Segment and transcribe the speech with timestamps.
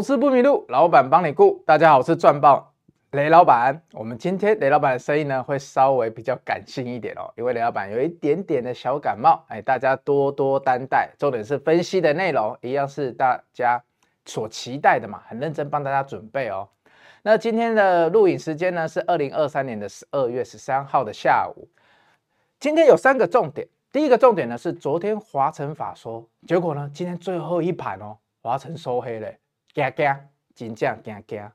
[0.00, 1.62] 投资不迷路，老板帮你顾。
[1.66, 2.72] 大家好，我是赚爆
[3.10, 3.82] 雷老板。
[3.92, 11.10] 我们今天雷老板的声音呢，会稍微比较感性一点哦，因为雷老板有一点点的小感冒，哎，大家多多担待。
[11.18, 13.78] 重点是分析的内容一样是大家
[14.24, 16.66] 所期待的嘛，很认真帮大家准备哦。
[17.20, 21.68] 那今天的录影时间呢，是二零二三年的十二月十三号的下午。
[22.58, 29.30] 今天有三个重点，第一个重点呢是昨天华晨法说，结果呢今天最后一盘哦，华晨收黑了。
[29.72, 30.16] 惊惊，
[30.54, 31.50] 金价惊惊！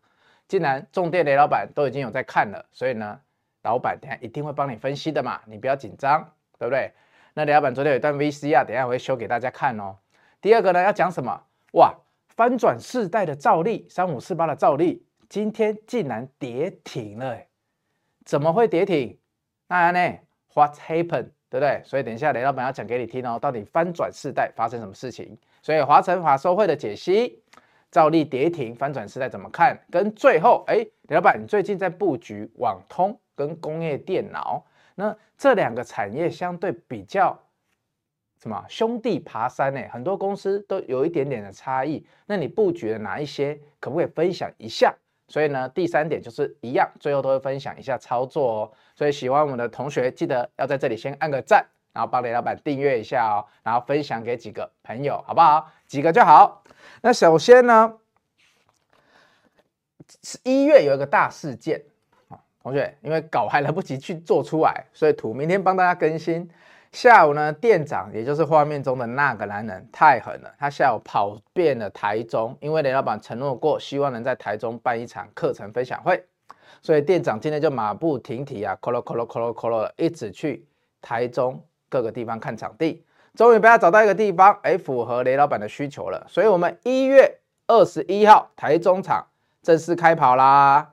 [0.48, 3.20] 既然重电雷老板都已经有在看了，所以呢，
[3.64, 6.24] 老板等下一定会帮你分析的嘛，你不要紧张，
[6.60, 6.92] 对不对？
[7.34, 9.98] 那雷老板昨天有一段 VCR，，等下我会修给大家看哦。
[10.40, 11.42] 第二个呢，要讲什么？
[11.74, 11.94] 哇，
[12.30, 17.38] 翻转世代的兆利，三五四八的兆利，今天竟然跌停了，
[18.24, 19.20] 怎么会跌停？
[19.68, 20.20] 那呢
[20.54, 21.32] ？What happened？
[21.50, 21.82] 对不对？
[21.84, 25.38] 所以等一下雷老板要讲给你听哦，到底翻转世代发生什么事情？
[25.62, 27.42] 所以华城法说会的解析。
[27.96, 29.80] 照例跌停，翻转时代怎么看？
[29.90, 34.66] 跟最后，哎，李老板，你最近在布局网通跟工业电脑，
[34.96, 37.40] 那这两个产业相对比较
[38.42, 39.80] 什么兄弟爬山呢？
[39.90, 42.06] 很多公司都有一点点的差异。
[42.26, 43.58] 那你布局了哪一些？
[43.80, 44.94] 可不可以分享一下？
[45.30, 48.72] 所以呢，第三点就是一样，最后都会分享一下操作哦。
[48.94, 55.72] 所以喜欢我们的同学，记得要在这里先按个赞，然后帮雷老板订阅一下哦，然后分享给几个朋友，好不好？
[55.88, 56.62] 几个就好。
[57.02, 57.94] 那首先呢，
[60.44, 61.82] 一月有一个大事件
[62.28, 66.50] 啊，同学，因为稿还来不及去做出来，所以图明天帮大家更新。
[66.92, 76.26] 下午呢，店长也就是画面中的那个男人太狠了，他下午跑遍了台中，因为雷老板承诺过，希望能在台中办一场课程分享会，
[76.82, 80.66] 所以店长今天就马不停蹄啊，扣了扣了扣了扣了，一直去
[81.02, 83.04] 台中各个地方看场地。
[83.36, 86.26] 终于被他找到一个地方，哎，符合雷老板的需求了。
[86.30, 89.26] 所以，我们一月二十一号台中场
[89.62, 90.92] 正式开跑啦。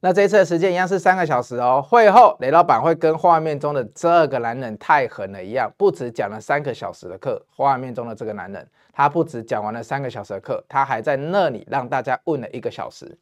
[0.00, 1.80] 那这一次的时间一样是三个小时哦。
[1.80, 7.40] 会后，雷老板会跟画面中的这个男人太狠了一样，不止讲了三个小时的课。
[7.54, 13.16] 画面中的这个男人，他不止讲完了三个小时的课，他还在那里让大家问了一个小时。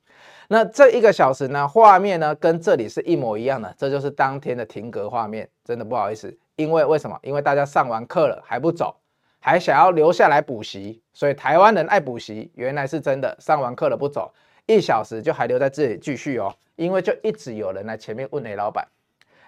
[0.53, 5.49] 那这一个小时呢，画面呢跟这里是一模一样的，这就是当天的停格画面。
[5.65, 6.37] 真的不好意思。
[6.57, 7.17] 因为为什么？
[7.23, 8.97] 因为大家上完课了还不走，
[9.39, 13.37] 还想要留下来补习，所以台湾人爱补习，原来是真的。
[13.39, 14.35] 上完课了不走，
[14.67, 16.53] 一小时就还留在这里继续哦。
[16.75, 18.85] 因为就一直有人来前面问雷老板，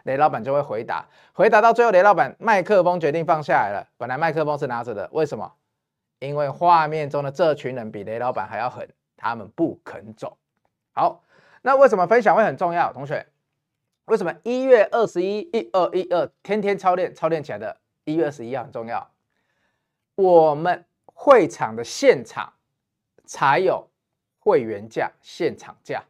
[0.05, 3.85] 雷老板就会回答，回答到最后，雷老板麦克风决定放下来了。
[3.97, 5.53] 本来麦克风是拿着的，为什么？
[6.21, 10.37] 因为画面中的这群人比雷老板还要狠，他们不肯走。
[10.93, 11.23] 好，
[11.63, 13.27] 那为什么分享会很重要，同学？
[14.07, 17.77] 为什么一月二十一、一二、一二天天操练、操练起来的？
[18.05, 19.11] 一月二十一号很重要。
[20.17, 22.53] 我们会场的现场
[23.25, 23.89] 才有
[24.41, 26.03] 会员价、现场价，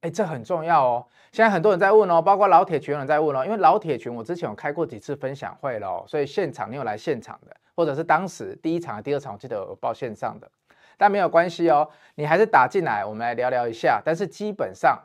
[0.00, 1.06] 哎，这很重要哦。
[1.30, 3.44] 现在很多人在问哦，包括老铁群有人在问哦。
[3.44, 10.50] 因为老铁群我之前有开过几次分享会了，所以现场你有来现场的，或者是当时第一场、第二场我记得有报线上的，
[10.96, 14.00] 但没有关系哦，你还是打进来，我们来聊聊一下。
[14.04, 14.98] 但是基本上。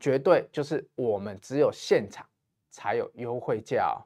[0.00, 2.26] 绝对就是我们只有现场
[2.68, 3.96] 才有优惠价哦，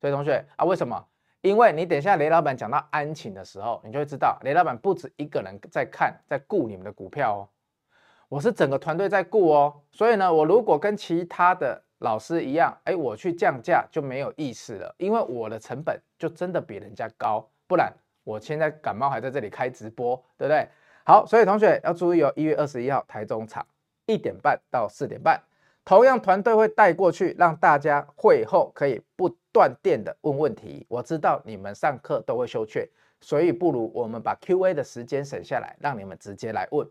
[0.00, 1.04] 所以同学啊，为什么？
[1.42, 7.48] 因为你等一下雷老板讲到安勤的时候，你就会知道雷老板不止一个人在看，在顾你们的股票哦，
[8.28, 17.92] 我是整个团队在顾哦，所以呢，我如果跟其他的老师一样，哎，我去降价就没有意思了，因为我的成本就真的比人家高，不然
[18.24, 20.66] 我现在感冒还在这里开直播，对不对？
[21.04, 23.64] 好，所以同学要注意哦，一月二十一号台中场。
[24.06, 25.40] 一点半到四点半，
[25.82, 30.84] 同样团队会带过去，让大家会后可以不断电的问问题。
[30.90, 32.86] 我知道你们上课都会羞怯，
[33.22, 36.86] 所以不如我们把 Q&A 的时间省下来，让你们直接来问。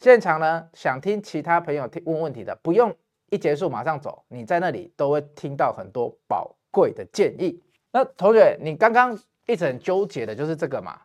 [0.00, 2.96] 现场呢，想听其他朋友听问问题的，不用
[3.28, 7.62] 一结束马上走，你在那里都会听到很多宝贵的建议。
[7.92, 11.00] 那同学，你刚刚一直很纠结的就是这个嘛？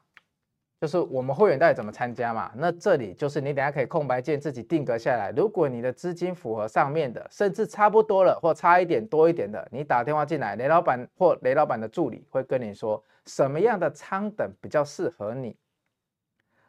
[0.79, 2.49] 就是我们会员到底怎么参加嘛？
[2.55, 5.29] 那这里就是你等下可以空白键自己定格下来。
[5.31, 15.57] 如果你的资金符合上面的，甚至差不多了或差一点多一点的，你打电话进来，雷老板或雷老板的助理会跟你说什么样的仓等比较适合你。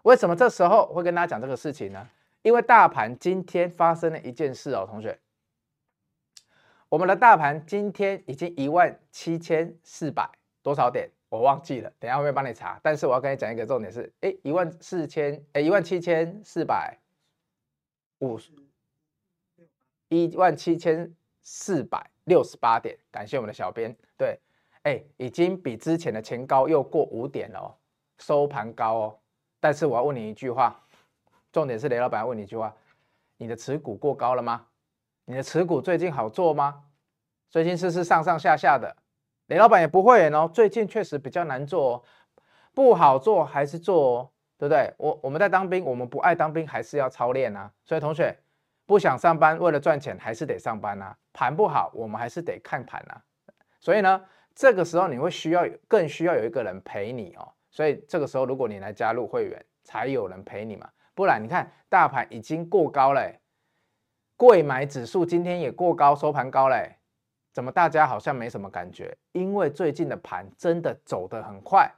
[0.03, 2.09] 为什么这时候会跟大家讲这个事情呢？
[2.43, 5.17] 因为大盘今天发生了一件事哦，同学，
[6.89, 10.29] 我们的大盘今天已经一万七千四百
[10.65, 11.09] 多少点？
[11.31, 12.79] 我忘记了，等一下我会帮你查。
[12.83, 16.99] 但是我要跟你讲一个重点是，哎，一万四千，哎，一万七千四百
[18.19, 18.53] 五十，
[20.09, 21.11] 一万七千
[21.41, 22.99] 四百六十八点。
[23.11, 24.39] 感谢我们的小编，对，
[24.83, 27.75] 哎，已经比之前的前高又过五点了哦，
[28.19, 29.19] 收盘高哦。
[29.61, 30.79] 但是我要问你一句话，
[31.53, 32.77] 重点是雷老板问你一句话：
[33.37, 34.67] 你的持股过高了吗？
[35.27, 36.83] 你的持股最近好做吗？
[37.51, 38.97] 最近是是上上下下的，
[39.51, 40.49] 雷老板也不会哦。
[40.53, 42.03] 最近确实比较难做哦，
[42.73, 44.95] 不好做还是做哦，对不对？
[44.97, 47.69] 我我们在当兵，我们不爱当兵还是要操练啊。
[47.85, 48.33] 所以同学
[48.87, 51.17] 不想上班，为了赚钱还是得上班啊。
[51.33, 53.21] 盘不好，我们还是得看盘啊。
[53.81, 54.25] 所以呢，
[54.55, 57.53] 这个时候你会需要更需要有一个人陪你哦。
[57.73, 60.89] 所以这个时候，如果你来加入会员，才有人陪你嘛。
[61.13, 63.33] 不然你看大盘已经过高了，
[64.37, 66.99] 贵买指数今天也过高，收盘高嘞，
[67.53, 69.17] 怎么大家好像没什么感觉？
[69.33, 71.93] 因为最近的盘真的走得很快，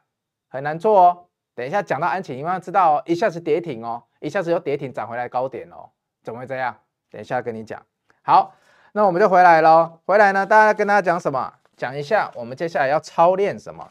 [0.49, 1.26] 很难做哦。
[1.54, 5.90] 等一下讲到安晴，一定要知道哦，一下子跌停哦，一下子又跌停涨回来高点哦，
[6.22, 6.75] 怎么会这样？
[7.10, 7.84] 等一下跟你讲。
[8.22, 8.54] 好，
[8.93, 10.00] 那我们就回来喽。
[10.06, 11.52] 回来呢，大家跟大家讲什么？
[11.76, 13.90] 讲一下我们接下来要操练什么。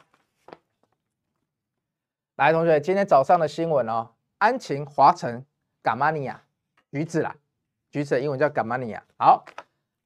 [2.37, 4.09] 来，同学，今天早上的新闻哦，
[4.39, 5.45] 安晴、华城、
[5.83, 6.41] 嘎玛尼亚，
[6.91, 7.35] 橘子啦，
[7.91, 9.03] 橘子的英文叫嘎玛尼亚。
[9.19, 9.45] 好，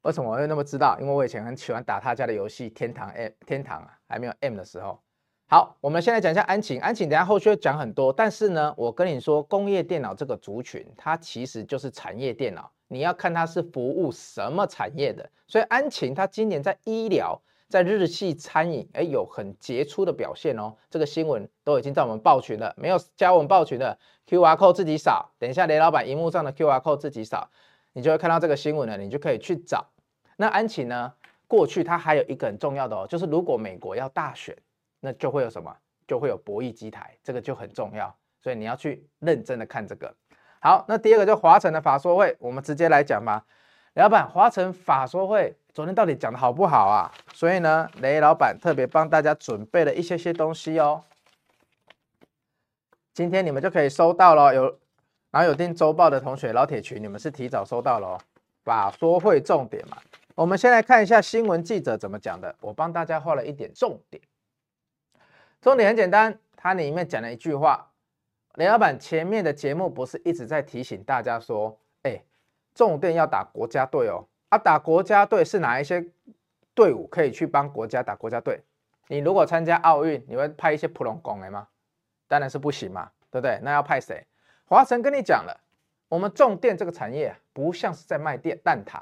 [0.06, 0.96] 为什么我会那么知道？
[1.02, 5.00] 因为我以前很喜欢打他家的游戏《天堂 M》，天堂啊，还没有 M 的时候。
[5.48, 15.28] 好，我们现在讲一下安晴，安晴等下后续会讲很多，但是呢，我跟你说，工业电脑这个族群，它其实就是产业电脑，你要看它是服务什么产业的。
[15.48, 17.42] 所以安晴它今年在医疗。
[17.68, 20.72] 在日系餐饮，哎，有很杰出的表现哦。
[20.88, 23.98] 这个新闻都已经在我们报群了，没有加我们报群的
[24.30, 25.32] QR code 自己扫。
[25.40, 27.50] 等一下雷老板荧幕上的 QR code 自己扫，
[27.94, 29.84] 你就会看到这个新闻了，你就可以去找。
[30.36, 31.14] 那安琪呢？
[31.48, 34.58] 过去它还有一个很重要的哦，就是如果美国要大选，
[35.00, 35.72] 那就会有什么？
[36.08, 38.14] 就会有博弈机台，这个就很重要。
[38.42, 40.14] 所以你要去认真的看这个。
[40.60, 43.46] 好，那第二个就华城的法说会，我们直接来讲吧。
[43.94, 45.56] 雷老板，华城法说会。
[45.74, 47.12] 昨天到底讲的好不好啊？
[47.34, 51.04] 所以呢，雷老板特别帮大家准备了一些些东西哦。
[53.14, 54.80] 今天你们就可以收到了，有
[55.32, 58.20] 然后有订周报的同学，老铁群，你们是提早收到了哦。
[58.64, 59.98] 法说会重点嘛，
[60.36, 62.54] 我们先来看一下新闻记者怎么讲的。
[62.60, 64.22] 我帮大家画了一点重点，
[65.62, 67.90] 重点很简单，它里面讲了一句话。
[68.56, 72.22] 雷老板前面的节目不是一直在提醒大家说，哎，
[72.74, 74.28] 重点要打国家队哦。
[74.50, 76.06] 啊，打国家队是哪一些
[76.74, 78.62] 队伍可以去帮国家打国家队？
[79.08, 81.70] 你如果参加奥运，你会派一些普通工的吗？
[82.28, 83.58] 当然是不行嘛，对不对？
[83.64, 84.26] 那要派谁？
[84.66, 85.58] 华晨跟你讲了，
[86.10, 89.00] 我们重电这个产业不像是在卖电蛋挞，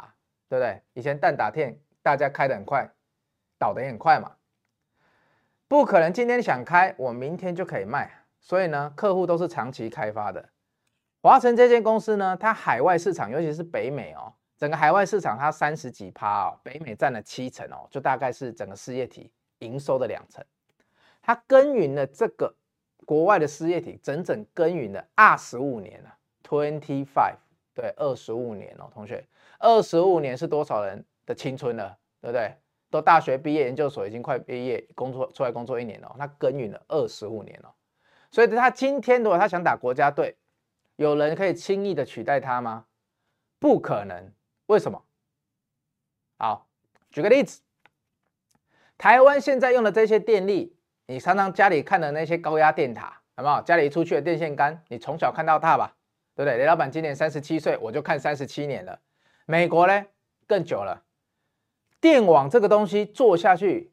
[0.54, 0.80] 对不对？
[0.94, 2.88] 以前蛋挞店大家开得很快，
[3.58, 4.34] 倒得也很快嘛，
[5.68, 8.12] 不可能今天想开，我明天就可以卖。
[8.40, 10.48] 所以呢，客户都是长期开发的。
[11.24, 14.32] 华城这间公司呢，它海外市场，尤其是北美哦。
[14.56, 20.46] 整个海外市场它三十几趴哦，北美占了七成哦，就大概是整个事业体营收的两成。
[21.20, 22.54] 它耕耘了这个
[23.08, 27.38] 国外的事业体，整整耕耘了二十五年了，twenty five，
[27.74, 29.26] 对，二十五年哦，同学，
[29.64, 32.54] 二十五年是多少人的青春了，对不对？
[32.90, 37.74] 都大学毕业，研究所已经快毕业，工作出来工作一年了，他耕耘了二十五年了，
[38.30, 40.36] 所以他今天如果他想打国家队，
[40.98, 42.86] 有人可以轻易的取代他吗？
[43.58, 44.32] 不可能。
[44.66, 45.02] 为什么？
[46.38, 46.68] 好，
[47.10, 47.62] 举个例子，
[48.98, 50.76] 台湾现在用的这些电力，
[51.08, 53.62] 你常常家里看的那些高压电塔，有没有？
[53.64, 55.96] 家里出去的电线杆，你从小看到大吧，
[56.36, 56.58] 对不对？
[56.58, 59.00] 雷老板今年三十七岁，我就看三十七年了。
[59.46, 60.06] 美国呢，
[60.48, 61.04] 更久了。
[62.00, 63.92] 电网这个东西做下去，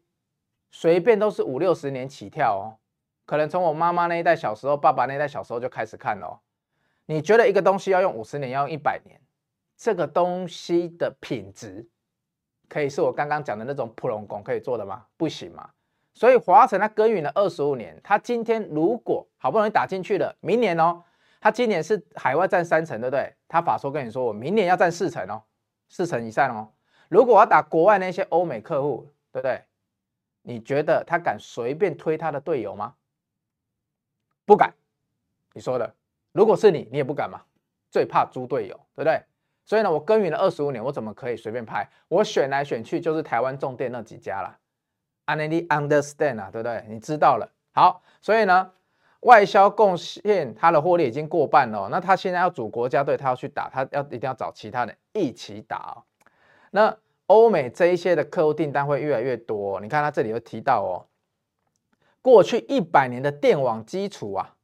[0.71, 2.79] 随便都是五六十年起跳哦。
[3.27, 6.41] 可能从我妈妈那一代小时候，爸爸那一代小时候就开始看了哦。
[7.07, 9.21] 你觉得一个东西要用五十年，要用一百年？
[9.77, 11.89] 这个东西的品质
[12.69, 15.07] 可以是我刚刚讲的那种普通工可以做的吗？
[15.17, 15.71] 不行嘛。
[16.13, 21.03] 所以华城它耕耘了二十五年，它今天如果好不容易打进去了，明年哦，
[21.41, 23.35] 他今年是海外占三成，对不对？
[23.49, 25.43] 他法说跟你说，我明年要占四成哦，
[25.89, 26.71] 四成以上哦。
[27.09, 29.63] 如果我要打国外那些欧美客户，对不对？
[30.43, 32.95] 你觉得他敢随便推他的队友吗？
[34.45, 34.73] 不敢。
[35.53, 35.95] 你说的，
[36.33, 37.41] 如果是你，你也不敢嘛。
[37.91, 39.23] 最怕猪队友，对不对？
[39.65, 41.89] 所以呢，我耕耘了二十五年，我怎么可以随便拍？
[42.09, 44.59] 我选来选去就是台湾重电那几家了。
[45.25, 46.85] I need understand 啊，对不对？
[46.89, 47.51] 你知道了。
[47.73, 48.73] 好，所以呢，
[49.21, 51.89] 外销贡献它的获利已经过半了。
[51.91, 56.03] 那他现在要组国家队，他要去打，他要一定要找其他人一起打哦。
[56.71, 56.97] 那
[57.27, 59.81] 欧美这一些的客户订单会越来越多。
[59.81, 61.07] 你看他这里有提到哦，
[62.23, 64.57] 过去一百年的电网基础啊，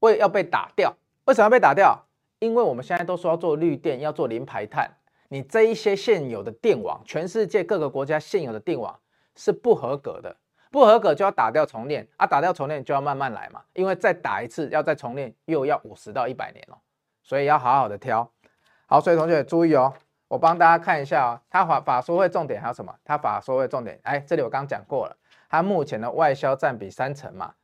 [0.00, 0.94] 会要被打掉。
[1.26, 2.06] 为什么要被打掉？
[2.38, 4.90] 因为我们现在都说要做绿电，要做零排碳，
[5.28, 9.00] 你这一些现有的电网，全世界各个国家现有的电网
[9.34, 10.36] 是不合格的，
[10.74, 16.74] 不合格就要打掉重练啊，打掉重练就要慢慢来嘛，因为再打一次要再重练又要五十到一百年哦，
[17.22, 18.28] 所以要好好的挑。
[18.86, 19.94] 好，所以同学注意哦，
[20.26, 22.92] 我帮大家看一下哦，它法法说会重点还有什么？
[23.04, 25.16] 它法说会重点，哎，这里我刚讲过了，
[25.48, 27.54] 它目前的外销占比三成嘛，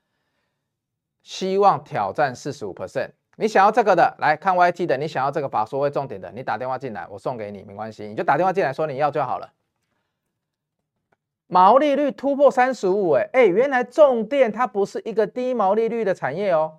[1.24, 3.10] 希望挑战四十五 percent。
[3.34, 9.52] 你想要这个的，来看 YT 的，你想要这个法说会重点的，你打电话进来，我送给你，没关系，你就打电话进来说你要就好了。
[11.50, 16.78] 毛利率突破三十五，哎哎，原来重电它不是一个低毛利率的产业哦，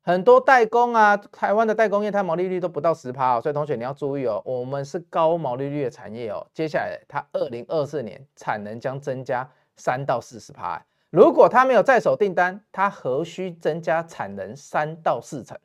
[0.00, 9.46] 很多代工啊，台湾的代工业它毛利率都不到十趴哦，所以同学你要注意哦，我们是高毛利率的产业哦，接下来它二零二四年产能将增加
[9.76, 15.58] 三到四十趴，如果它没有在手订单，它何须增加产能三到四成？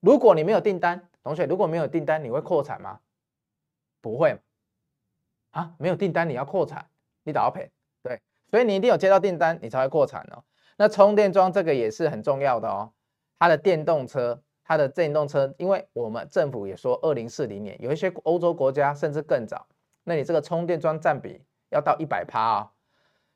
[0.00, 2.98] 如果你没有订单，同学，如果没有订单，你会扩产吗？
[4.00, 4.36] 不会
[5.52, 6.86] 啊，没有订单你要扩产，
[7.24, 7.70] 你打要赔，
[8.02, 10.42] 对，所以你一定有接到订单，你才会扩产哦。
[10.76, 12.92] 那充电桩这个也是很重要的哦，
[13.38, 19.66] 它的电动车，它的电动车，因为我们政府也说，二零四零年有一些欧洲国家甚至更早，
[20.04, 22.70] 那你这个充电桩占比要到一百趴哦。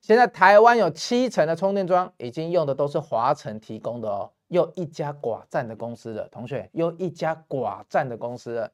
[0.00, 4.30] 现在台湾有七成的充电桩已经用的都是华晨提供的哦。
[4.48, 8.70] 又一家寡占的公司了，同学，又一家寡占的公司了。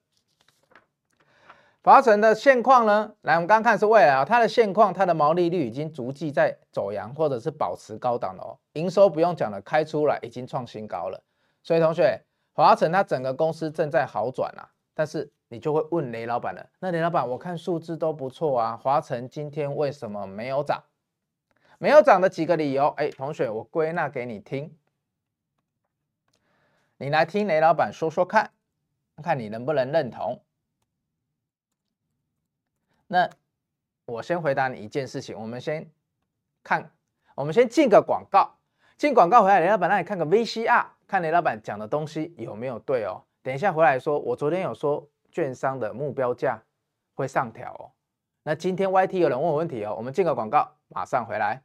[1.83, 3.15] 华城的现况呢？
[3.23, 8.59] 来，我们刚看是未来啊，它的现况，它的毛利率已经逐季在走扬，或者是保持高档了哦。
[8.75, 11.23] 营收不用讲了，开出来已经创新高了。
[11.63, 12.23] 所以同学，
[12.53, 14.69] 华城它整个公司正在好转啊。
[14.93, 20.85] 但是你就会问雷老板了，那雷老板，我看数字都不错啊，华城今天为什么没有涨？
[21.79, 24.77] 没有涨的几个理由，哎，同学，我归纳给你听。
[26.99, 28.51] 你来听雷老板说说看，
[29.23, 30.43] 看你能不能认同。
[33.13, 33.29] 那
[34.07, 35.85] 我先回答你一件事情，我们先
[36.63, 36.89] 看，
[37.35, 38.55] 我们先进个广告，
[38.97, 43.21] 进广告回来，雷老板那你看个 VCR，看雷老板讲的东西有没有对哦。
[43.43, 46.63] 等一下回来说，我昨天有说券商的目标价
[47.15, 47.91] 会上调哦。
[48.45, 51.61] 那今天 YT 有人问我问题哦，我们进个广告，马上回来。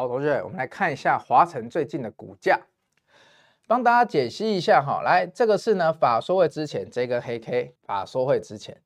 [0.00, 2.58] 好，同学，我们来看一下华晨最近的股价，
[3.66, 5.02] 帮大家解析一下哈。
[5.02, 8.80] 来，这个是呢法说会之前这个黑 K，法说会之前，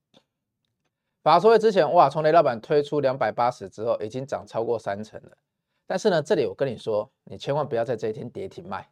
[1.23, 5.38] 法说会之前哇，从雷老板推出两百八十之后，已经涨超过三成了。
[5.87, 8.88] 但是呢，这里我跟你说，你千万不要在这一天跌停卖。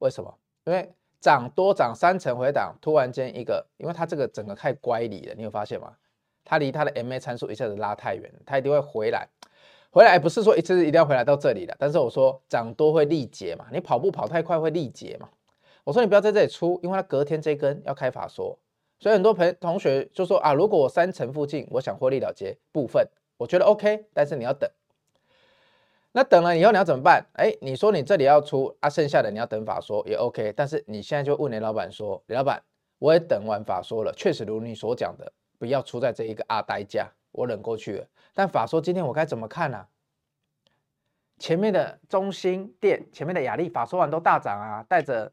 [0.00, 0.38] 为什么？
[0.66, 5.96] 因为涨多涨三成回档，突然间一个，因为它这个整个太乖离了，你有发现吗？
[6.44, 9.26] 它离它的 MA 参数一下子拉太远，它一定会回来。
[9.96, 15.26] 回来不是说一次一定要回来到这里的，但是我说涨多会力竭嘛，你跑步跑太快会力竭嘛。
[15.84, 18.58] 我说你不要在这里出，因为它隔天这根要开法说，
[18.98, 24.68] 所以很多朋同学就说啊，如果我三成附近我想获利了结部分，我觉得 OK，但是你要等。
[26.12, 27.24] 那等了以后你要怎么办？
[27.32, 32.62] 哎，你说你这里要出啊，剩下的你要等法说也 OK，但是你现在就问雷老板说，雷老板，
[32.98, 37.10] 我也等完法说了，确实如你所讲的，不要出在这一个阿呆价。
[37.32, 39.86] 我忍过去了，但法说今天我该怎么看呢、
[41.38, 45.32] 前面的中兴电、前面的亚力法说完都大涨啊，带着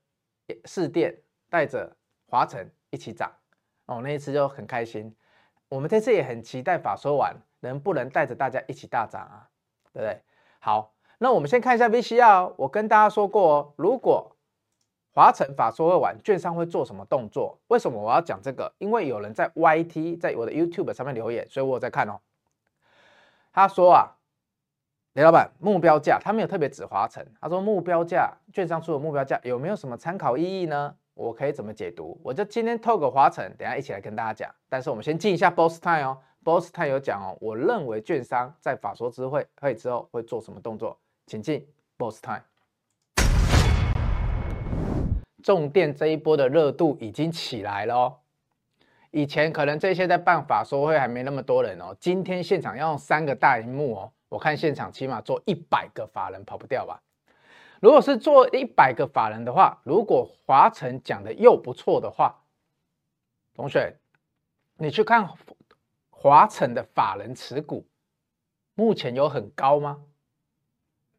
[0.64, 1.14] 士电、
[1.50, 1.94] 带着
[2.28, 3.30] 华晨一起涨
[3.88, 5.14] 哦，那一次就很开心。
[5.68, 9.50] 我们这次也很期待法说完能不能带着大家一起大涨啊，
[9.92, 10.22] 对不对？
[10.60, 12.54] 好，那我们先看一下 VCR。
[12.56, 14.34] 我跟大家说过，如果
[15.14, 17.60] 华晨法说会完，券商会做什么动作？
[17.68, 18.74] 为什么我要讲这个？
[18.78, 22.18] 因为有人在 YT，在我的 YouTube 上面留言，所以我有在看哦。
[23.54, 24.18] 他说啊，
[25.14, 30.96] 雷老板目标价，他没有特别指华城，他说目标价，券商出的目标价有没有什么参考意义呢？
[31.14, 32.20] 我可以怎么解读？
[32.24, 34.50] 我就今天透过华城，等下一起来跟大家讲。
[34.68, 41.64] 但是我们先进一下 Boss Time 哦，Boss Time 有讲哦，我认为券商在法说之会会之后会做什么动作，请进
[41.96, 42.42] Boss Time。
[45.44, 48.18] 重电这一波的热度已经起来了哦，
[49.16, 57.00] 以前可能这些在办法说会还没那么多人哦，今天现场要用三个大荧幕哦，我看现场起码坐一百个法人跑不掉吧？
[57.80, 62.36] 如果是坐一百个法人的话，如果华晨讲的又不错的话，
[63.54, 63.96] 同学，
[64.78, 65.30] 你去看
[66.10, 67.86] 华晨的法人持股，
[68.74, 70.02] 目前有很高吗？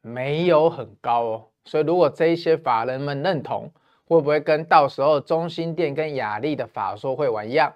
[0.01, 3.71] 没有很高哦，所以如果这些法人们认同。
[4.07, 7.73] 会不会跟到时候中心店跟雅丽的法说会玩一样，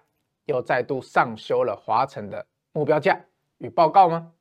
[0.48, 3.20] 又再度上修了华城的目标价
[3.58, 4.32] 与报告吗？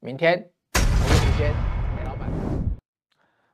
[0.00, 0.38] 明天
[0.74, 1.54] 同一时间，
[1.96, 2.28] 雷老板。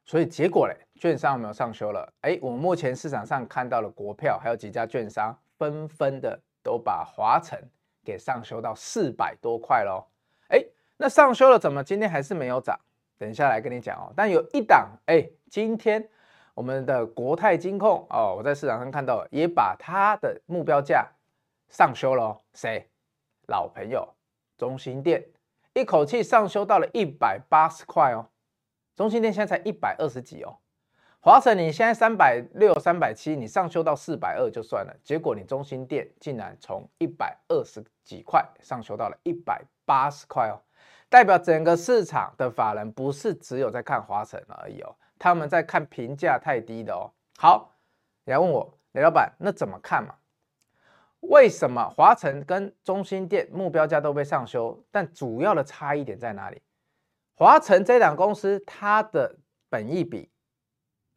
[0.05, 2.13] 所以结果嘞，券商有没有上修了？
[2.23, 7.57] 哎，我们目前市场上看到了国票，还有几家券商纷纷的都把华城
[8.05, 10.05] 给上修到四百多块喽。
[10.49, 10.61] 哎，
[10.97, 12.77] 那上修了怎么今天还是没有涨？
[13.19, 14.13] 等一下来跟你讲哦。
[14.17, 16.09] 但有一档，哎，今天
[16.55, 21.09] 我们的国泰金控哦，我在市场上看到也把它的目标价
[21.71, 22.39] 上修了。
[22.53, 22.87] 谁？
[23.47, 24.15] 老朋友
[24.59, 25.25] 中心店，
[25.73, 28.29] 一口气上修到了一百八十块哦。
[28.95, 30.59] 中心店现在才一百二十几哦。
[31.19, 40.63] 华城你现在三百六、三百七，你上修到四百二就算了，结果你中心店竟然从一百二十几块上修到了一百八十块哦，
[41.09, 47.11] 代表整个市场的法人不是只有在看华城而已哦，他们在看评价太低的哦。
[47.37, 47.75] 好，
[48.25, 50.15] 你来问我雷老板，那怎么看嘛？
[51.21, 56.61] 为什么华晨跟中心店目标价都被上修，但主要的差异点在哪里？
[57.35, 60.31] 华晨这档公司它的本益比。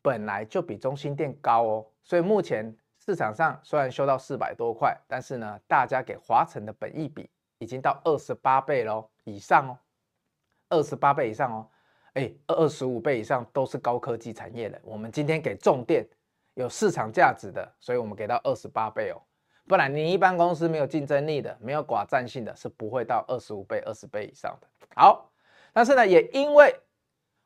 [0.06, 9.80] 本来就比中心店高哦，所以目前市场上虽然修到四百多块，但是呢，大家给华晨的本益比已经到二十八倍喽以上哦，
[10.68, 11.70] 二十八倍以上哦，
[12.16, 14.78] 哎，二十五倍以上都是高科技产业的。
[14.84, 16.06] 我们今天给重电
[16.56, 19.22] 有市场价值的，所以我们给到二十八倍哦，
[19.68, 24.68] 不然你一般公司没有竞争力的，没有寡占性的，是不会到二十五倍、二十倍以上的。
[24.96, 25.32] 好，
[25.72, 26.76] 但是呢，也因为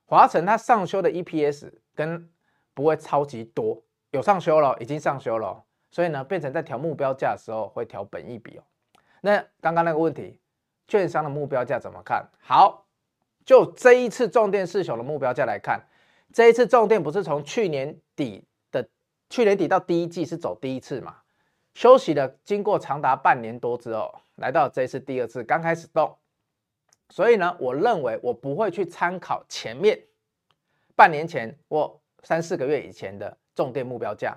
[0.06, 2.30] 华晨它上修的 EPS 跟
[2.74, 8.64] 不会超级多，有上修了，已经上修了，所以呢，变成在调目标价的时候会调本益比哦。
[9.22, 10.40] 那刚刚那个问题，
[10.88, 12.28] 券商的目标价怎么看？
[12.40, 12.88] 好，
[13.46, 15.88] 就这一次重电四雄的目标价来看，
[16.34, 18.90] 这一次重电不是从去年底的
[19.30, 21.18] 去年底到第一季是走第一次嘛？
[21.78, 26.12] 休息了，经过长达半年多之后，来到这一次第二次刚开始动，
[27.10, 30.02] 所以呢，我认为我不会去参考前面
[30.96, 32.02] 半年前我。
[32.24, 34.36] 三四个月以前的重电目标价，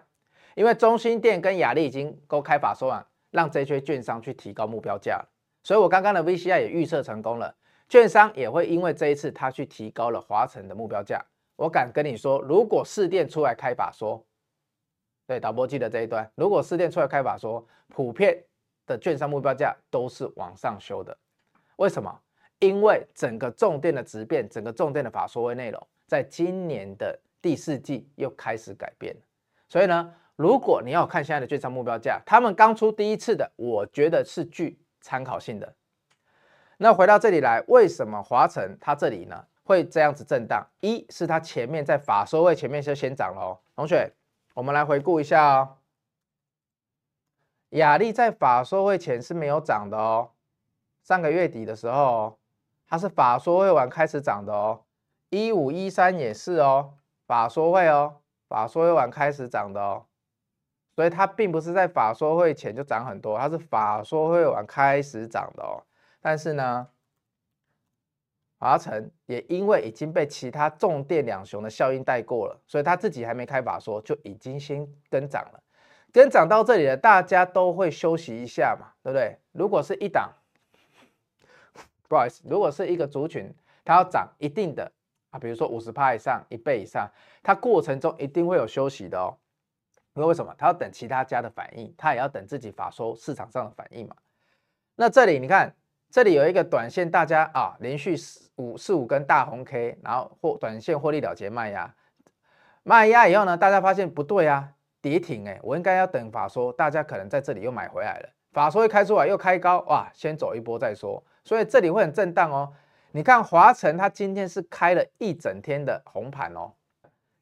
[0.54, 5.24] 因为中兴电跟亚力已经都开法说完，让这些券商去提高目标价，
[5.64, 7.56] 所以我刚刚的 VCI 也预测成功了，
[7.88, 11.24] 券商也会因为这一次他去提高了华晨的目标价。
[11.56, 14.22] 我敢跟你说，如果士电出来开法说，
[15.30, 18.36] 对，导播记得这一段，如果士电出来开法说，普遍
[18.84, 21.16] 的券商目标价都是往上修的。
[21.76, 22.12] 为什么？
[22.58, 27.16] 因为整个重电的质变，整个重电的法说会内容，在今年的。
[27.40, 29.16] 第四季又开始改变，
[29.68, 35.72] 所以呢，如果你要看现在的券商目标价，他们刚出第一次的，我觉得是具参考性的。
[36.76, 40.66] 那回到这里来，为什么华城它这里呢会这样子震荡？
[40.80, 43.58] 一是它前面在法说位前面就先涨了哦。
[43.74, 44.12] 同学，
[44.60, 45.78] 我们来回顾一下哦。
[47.70, 50.32] 亚力在法说会前是没有涨的哦，
[51.02, 52.38] 上个月底的时候，
[52.86, 54.82] 它是法说会完开始涨的哦。
[55.30, 56.92] 一五一三也是哦。
[57.26, 58.16] 法说会哦，
[58.50, 60.04] 法说会完开始涨的哦，
[60.94, 65.80] 所以它并不是在法说会前就涨很多，它是法说会完开始涨的哦。
[66.20, 66.86] 但是呢，
[68.60, 75.62] 华晨也因为已经被其他重电两雄的效应带过了，所以他自己还没开法说就已经先跟涨了，
[76.12, 79.38] 跟涨到这里了，大家都会休息一下嘛，对不对？
[79.52, 80.30] 如果是一档，
[82.06, 83.50] 不好意思，如果是一个族群，
[83.82, 84.92] 它要涨一定的。
[85.30, 87.08] 啊，比如说五十趴以上，一倍以上，
[87.42, 89.38] 它过程中一定会有休息的哦。
[90.14, 90.52] 因为为什么？
[90.58, 94.16] 它要等其他家的反应，它也要等自己法说市场上的反应嘛。
[94.96, 95.72] 那这里你看，
[96.10, 101.94] 这里有一个短线，大家啊连续四五四五根大红 K，然后或短线获利了结卖压，
[102.82, 108.28] 卖压以后呢，大家发现不对啊，跌停哎，我应该要等法说，大家可能在这里又买回来了。
[108.52, 112.72] 法说一开出来又开高，哇，先走一波再说，所以这里会很震荡哦。
[113.12, 116.72] 你看华晨，它今天是开了一整天的红盘哦。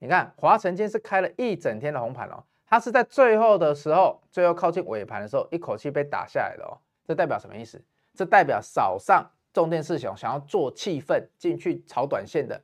[0.01, 6.77] 你看华晨今天是开了一整天的红盘哦，它是在最后的时候，最后靠近尾盘的时候，一口气被打下来的哦。
[7.07, 7.83] 这代表什么意思？
[8.19, 12.61] 这代表早上重电四雄想要做气氛进去炒短线的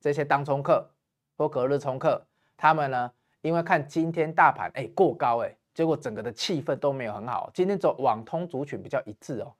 [0.00, 0.90] 这些当冲客
[1.36, 7.48] 或隔日冲客，他们呢，因为看今天大盘哎过高哎，结果整个的气氛都没有很好。
[7.54, 9.54] 今天走网通族群比较一致哦。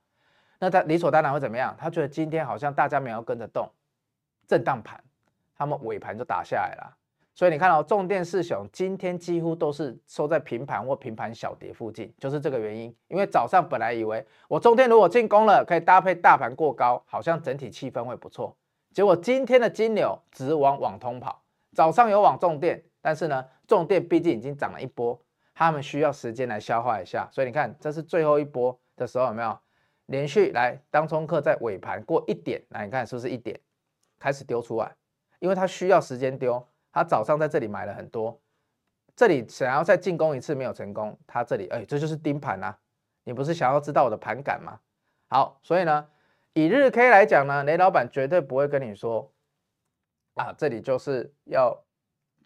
[0.58, 1.76] 那他理所当然会怎么样？
[1.78, 3.70] 他觉得今天好像大家没有跟着动，
[4.48, 5.00] 震荡盘，
[5.56, 6.96] 他们尾盘就打下来了。
[7.36, 12.84] 所以你看、哦、重电四雄今天几乎都是收在平盘或平盘小跌附近，就是这个原因。
[13.08, 18.56] 因为早上本来以为我重电如果进攻了，可以搭配大盘过高，好像整体气氛会不错。
[18.94, 21.42] 结果今天的金牛只往网通跑，
[21.74, 25.20] 早上有往重电，但是呢，重电毕竟已经涨了一波，
[25.54, 27.28] 他们需要时间来消化一下。
[27.30, 29.58] 所以你看，这是最后一波的时候有没有？
[30.06, 33.60] 连续来当冲客在尾盘过一点，来你看是不是一点
[34.18, 34.90] 开始丢出来？
[35.38, 36.66] 因为它需要时间丢，
[36.96, 38.40] 他早上在这里买了很多，
[39.14, 42.78] 这里想要再进攻一次没有成功，他这里哎这就是盯盘啊，
[43.24, 44.80] 你不是想要知道我的盘感吗？
[45.28, 46.08] 好，所以呢，
[46.54, 49.30] 以日 K 来讲呢，雷老板绝对不会跟你说
[50.36, 51.84] 啊，这里就是要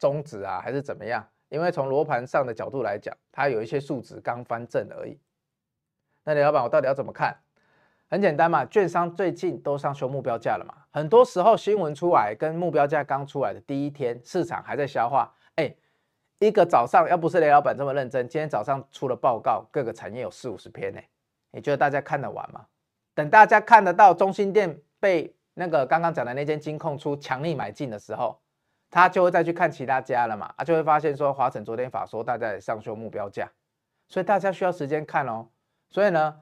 [0.00, 1.24] 终止啊，还是怎么样？
[1.48, 5.16] 因为从罗盘上的角度来讲，它有一些数值刚翻正而已。
[6.24, 7.38] 那雷老板，我到底要怎么看？
[8.08, 10.79] 很简单嘛，券商最近都上修目标价了嘛。
[10.92, 15.32] 很多时候新闻出来跟目标价刚出来的第一天，市场还在消化。
[15.54, 15.74] 哎，
[16.38, 21.00] 一个早上要不是雷老板这么认真，今天早上出了报告，各个产业有四五十篇呢。
[21.52, 22.66] 你觉得大家看得完吗？
[23.14, 28.40] 等大家看得到中心店被那个刚刚讲的那间金控出强力买进的时候，
[28.88, 33.50] 他就会再去看其他家了嘛，他就会发现说华城昨天法说大家也上修目标价，
[34.08, 35.48] 所以大家需要时间看哦，
[35.88, 36.40] 所以呢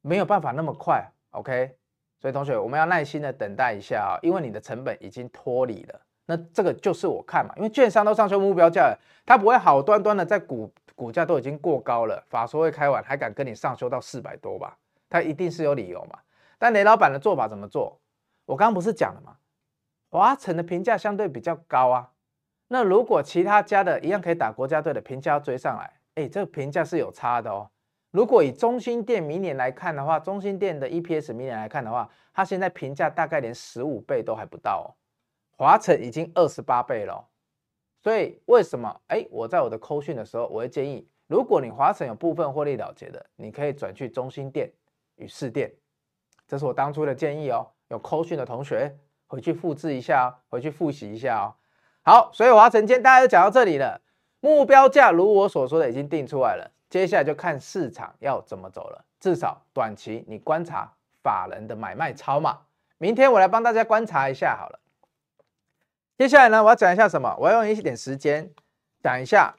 [0.00, 1.76] 没有办法那么快，OK，
[2.20, 14.76] 所以同学我们要耐心的等待一下啊，因为你的成本已经脱离了，那这个就是我看嘛，因为券商都上修目标价了，他不会好端端的在股股价都已经过高了，法说会开完还敢跟你上修到四百多吧？
[15.08, 16.18] 他一定是有理由嘛，
[16.58, 17.98] 但雷老板的做法怎么做？
[18.44, 19.36] 我刚刚不是讲了吗？
[20.10, 22.10] 华城的评价相对比较高啊，
[22.68, 27.70] 那如果其他家的一样可以打国家队的评价要追上来，哎，这个评价是有差的哦。
[28.10, 34.88] 如果以中心店明年来看的话，中心店的 EPS 明年来看的话，它现在评价大概连十五倍都还不到哦，
[35.56, 37.28] 华城已经二十八倍了。
[38.02, 39.00] 所以为什么？
[39.08, 44.72] 哎，我在我的扣讯的时候，我会建议，如果你华城有部分获利了结的，你可以转去中心店
[45.16, 45.72] 与市电，
[46.48, 47.66] 这是我当初的建议哦。
[47.88, 48.96] 有扣讯的同学。
[49.26, 51.54] 回去复制一下哦，回去复习一下哦。
[52.02, 54.00] 好，所以华城今天大家就讲到这里了。
[54.40, 59.04] 目标价如我所说的已经定出来了，接下来就看市场要怎么走了。
[59.20, 62.58] 至少短期你观察法人的买卖超码。
[62.98, 64.80] 明天我来帮大家观察一下好了。
[66.18, 67.34] 接下来呢，我要讲一下什么？
[67.38, 68.50] 我要用一点时间
[69.02, 69.54] 讲一下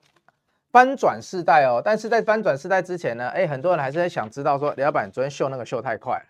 [0.72, 1.82] 翻转世代哦。
[1.84, 6.24] 但是在翻转世代之前呢，哎，很多人还是想知道说，李老板昨天秀那个秀太快。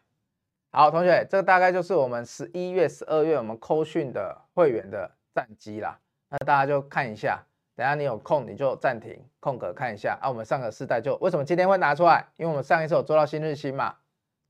[0.71, 5.99] 好，同学，这个大概就是我们十一月、十二月我们扣讯的会员的战绩啦。
[6.29, 7.43] 那大家就看一下，
[7.81, 10.29] 等下你有空你就暂停空格看一下啊。
[10.29, 12.27] 我们上个世代就为什么今天会拿出来？
[12.37, 13.95] 因为我们上一次有做到新日新嘛，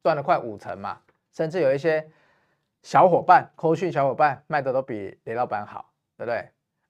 [0.04, 1.00] 赚了快五成嘛，
[1.32, 2.12] 甚至有一些
[2.84, 6.50] 小伙伴扣讯小伙伴卖的都比雷老板好，对不对？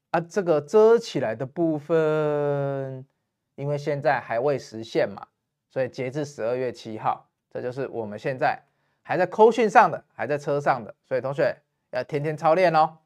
[0.10, 3.06] 啊，这个遮起来的部分，
[3.54, 5.28] 因为现在还未实现嘛，
[5.70, 8.60] 所以截至十二月七号，这就是我们现在。
[9.04, 11.58] 还在扣讯上的，还在车上的，所以同学
[11.92, 12.98] 要天天操练哦。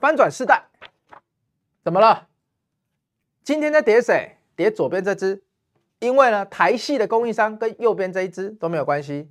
[0.00, 0.62] 翻转世代，
[1.82, 2.28] 怎么了？
[3.42, 4.36] 今天在跌谁？
[4.54, 5.42] 跌左边这只，
[5.98, 9.30] 因为呢，台系的供应商跟右边这一只都没有关系。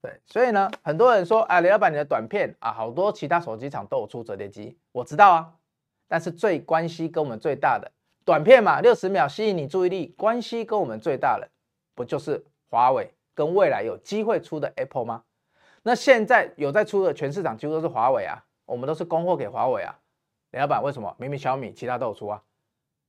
[0.00, 5.54] 对，所以呢，很多人说，啊，李老板你的短片啊，好多其他手机厂都有出折叠机，我知道啊。
[6.06, 7.90] 但是最关系跟我们最大的
[8.24, 11.48] 短片嘛，六十秒吸引你注意力，关系跟我们最大的
[11.94, 13.12] 不就是华为？
[13.34, 15.24] 跟未来有机会出的 Apple 吗？
[15.82, 19.98] 那现在有在出的，全市场几乎都是华为啊，我们都是供货给华为啊。
[20.52, 21.14] 雷老板为什么？
[21.18, 22.40] 明明小米其他都有出啊。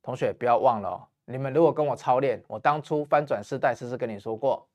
[0.02, 4.68] 同学不要忘了哦，你们如果跟我操练，我当初翻转世代是不是跟你说过，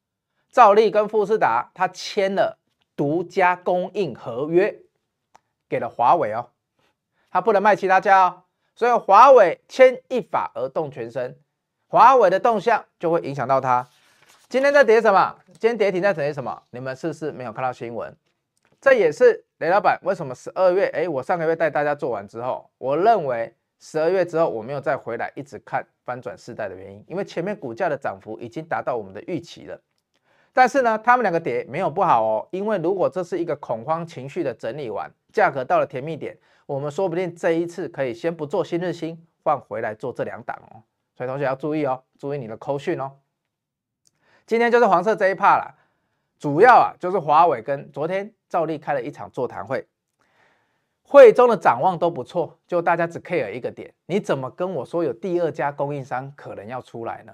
[0.50, 2.58] 兆利跟富士达他签了
[2.96, 4.74] 独家供应合约，
[5.68, 6.48] 给了华为哦，
[7.30, 8.42] 他不能卖其他家哦，
[8.74, 11.38] 所以华为牵一发而动全身，
[11.88, 13.86] 华为的动向就会影响到他。
[14.48, 15.36] 今天在跌什么？
[15.58, 16.62] 今天跌停在等于什么？
[16.70, 18.16] 你们是不是没有看到新闻？
[18.80, 20.86] 这也是雷老板为什么十二月？
[20.94, 29.80] 哎，我上个月带大家做完之后，我认为十二月之后我没有再回来一直看翻转世代的原因，因为前面股价的涨幅已经达到我们的预期了。
[30.52, 36.36] 但是呢，他们两个跌没有不好哦，因为如果这是一个恐慌情绪的整理完，价格到了甜蜜点，
[36.66, 40.82] 我们说不定这一次可以先不做新日兴，换回来做这两档哦。
[41.16, 43.12] 所以同学要注意哦，注意你的扣讯哦。
[44.46, 45.74] 今天就是黄色这一趴了，
[46.38, 49.86] 主要啊就是华为跟昨天照例开了一场座谈会，
[51.02, 57.32] 会中的展望都不错，就大家只 care 一个点，你怎么跟我说有第二家供应商可能要出来呢？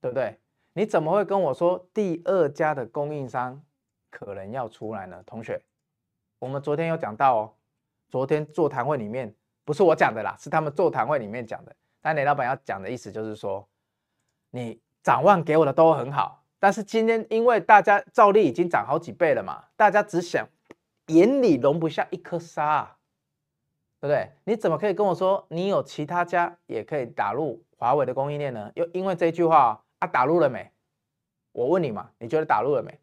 [0.00, 0.38] 对不对？
[0.72, 3.62] 你怎么会跟我说第二家的供应商
[4.10, 5.22] 可能要出来呢？
[5.26, 5.62] 同学，
[6.38, 7.52] 我们昨天有讲到哦，
[8.08, 9.34] 昨天座谈会里面
[9.64, 13.68] 不是我讲的啦，是他们座谈会里面讲的，但雷老板要讲的意思就是说，
[14.50, 14.80] 你。
[15.02, 20.48] 展望给我的都很好，但是今天因为大家兆利已经涨好几倍了嘛，大家只想
[21.08, 22.96] 眼里容不下一颗沙啊，
[24.00, 24.32] 对不对？
[24.44, 28.72] 你怎么可以跟我说你有其他家也可以打入华为的供应链呢？
[28.74, 30.70] 又因为这句话啊，打入了没？
[31.52, 32.98] 我问你嘛，你觉得打入了没？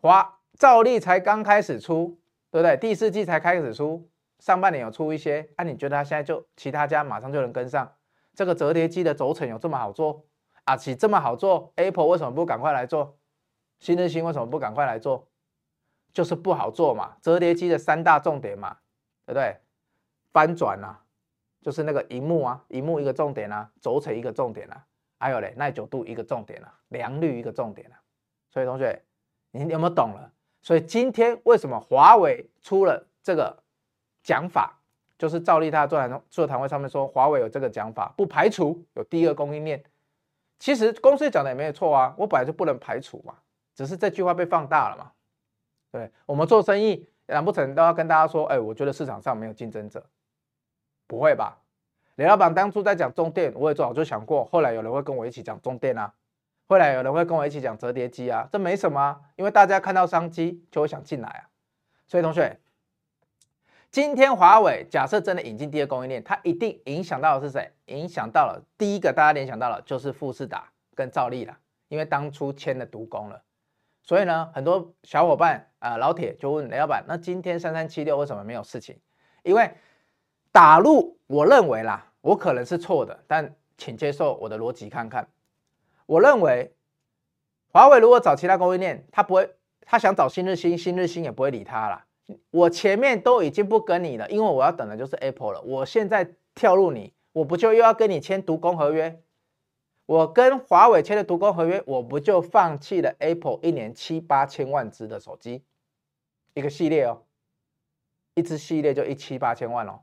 [0.00, 2.18] 华兆利才刚开始出，
[2.50, 2.76] 对不对？
[2.76, 7.92] 第四季才开始出，上半年有出一些，啊，你觉得他现在就其他家马上就能跟上？
[8.34, 10.24] 这个折叠机的轴承有这么好做？
[10.70, 13.18] 啊，其这么好做，Apple 为什么不赶快来做？
[13.80, 15.26] 新日兴为什么不赶快来做？
[16.12, 18.76] 就是不好做嘛，折叠机的三大重点嘛，
[19.26, 19.56] 对不对？
[20.32, 21.02] 翻转啊，
[21.60, 24.86] 就是那个荧幕啊，荧幕一个重点啊，轴承一个重点啊，
[25.18, 27.98] 还有嘞耐久度一个重点啊，良率一个重点啊。
[28.48, 29.02] 所以同学，
[29.50, 30.32] 你有没有懂了？
[30.62, 33.60] 所以今天为什么华为出了这个
[34.22, 34.78] 讲法？
[35.18, 39.82] 就是赵立他座谈座谈会上面说，华为有这个讲法，不排除有第二供应链。
[40.60, 43.34] 其实公司讲的也没有错啊，我本来就不能排除嘛，
[43.74, 45.10] 只是这句话被放大了嘛。
[45.90, 50.04] 对，我们做生意，难不成都要跟大家说，哎，我觉得市场上没有竞争者？
[51.08, 51.58] 不会吧？
[52.14, 56.12] 雷老板当初在讲中电，我也早就想过，后来有人会跟我一起讲中电啊，
[56.68, 61.48] 后来有人会跟我一起讲折叠机啊，这没什么啊，因为大家看到商机就会想进来啊。
[62.06, 62.60] 所以同学。
[63.90, 67.72] 今天华为假设真的引进第二供应链，它一定影响到的是谁？
[67.86, 73.42] 影响到了第一个大家联想到了就是富士达跟兆利了，因为当初签了独攻了。
[74.04, 78.96] 所以呢，很多小伙伴啊、呃，老铁就问雷老板，那今天三三七六为什么没有事情？
[79.42, 79.68] 因为
[80.52, 85.28] 打入，我认为啦，我可能是错的，但请接受我的逻辑看看。
[86.06, 86.72] 我认为
[87.72, 92.04] 华为如果找其他供应链，他不会，他想找新日新，新日新也不会理他了。
[92.50, 95.62] 我前面都已经不跟你了，因为我要等的就是 Apple 了。
[95.62, 99.22] 我现在跳入你，我不就又要跟你签独工合约？
[100.06, 105.62] 我跟华为签的独工合约，我不就放弃了 Apple 一年七八千万只的手机，
[106.54, 107.22] 一个系列哦，
[108.34, 110.00] 一只系列就一七八千万哦。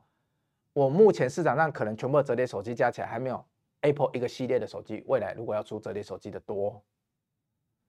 [0.72, 3.44] 我目前市场上可能全部折叠手机加起来还没有
[3.82, 6.82] Apple 一个系列的手机，未来如果要出折叠手机的多，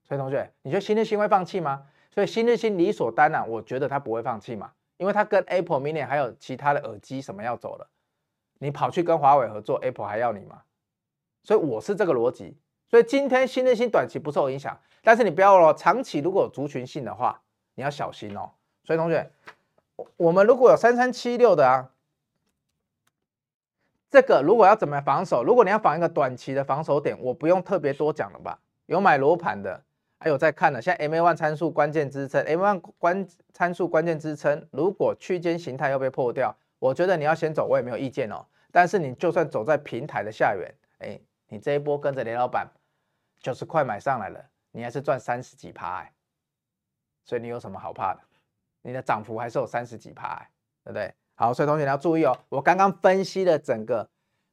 [0.02, 1.86] 所以同学，你觉得新日兴会放弃吗？
[2.12, 7.86] 所以新日新理所当然，我觉得他不会放弃嘛，因为他跟 Apple 明年还有其他的耳机什么要走了，
[8.58, 10.62] 你跑去跟华为合作，Apple 还要你吗？
[11.44, 12.56] 所以我是这个逻辑。
[12.88, 17.40] 所以今天新日新短期不受影响，但是你不要哦，长期如果有族群性的话，
[17.76, 18.50] 你要小心哦。
[18.82, 19.30] 所以同学，
[20.16, 21.90] 我们如果有三三七六的啊，
[24.10, 25.44] 这个如果要怎么防守？
[25.44, 28.58] 如果你要防一个短期的防守点，我不用特别多讲了吧？
[28.86, 29.84] 有买罗盘的。
[30.22, 38.44] 还有在看呢，现在 MA1 参数关键支撑，MA1 关参数关键支撑，如果区间形态要被破掉，我觉得你要先走，我也没有意见哦。
[38.70, 42.68] 但是你就算走在平台的下缘，哎，你这一波跟着雷老板
[43.40, 46.12] 九十块买上来了，你还是赚三十几趴哎，
[47.24, 48.20] 所以你有什么好怕的？
[48.82, 50.50] 你的涨幅还是有三十几趴哎，
[50.84, 51.14] 对不对？
[51.34, 54.06] 好，所以同学你要注意哦，我刚刚分析了整个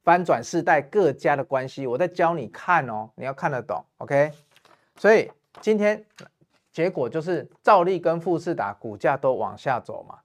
[0.05, 4.31] 翻转世代各家的关系，我在教你看哦，你要看得懂，OK？
[4.95, 5.29] 所以。
[5.61, 6.05] 今天
[6.71, 10.19] 结果就是兆利跟富士达股价都往下走嘛。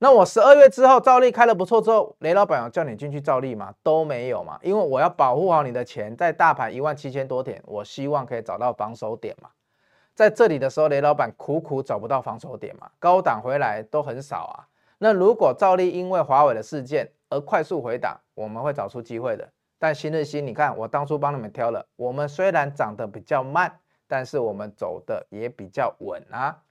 [0.00, 3.74] 那我十二月之后兆利开了不错之后，雷老板有叫你进去兆利吗？
[3.82, 9.50] 都没有嘛，因为我要保护好你的钱，在大盘一万七千多点，我希望可以找到防守点嘛。
[10.14, 14.68] 在这里的时候，雷老板苦苦找不到防守点嘛，高档回来都很少啊。
[14.98, 19.48] 那如果兆利因为华为的事件而快速回档，我们会找出机会的。
[19.80, 23.80] 但新日新，你看我当初帮你们挑了，我们虽然涨得比较慢。
[24.08, 26.64] 但是我们走的也比较稳啊，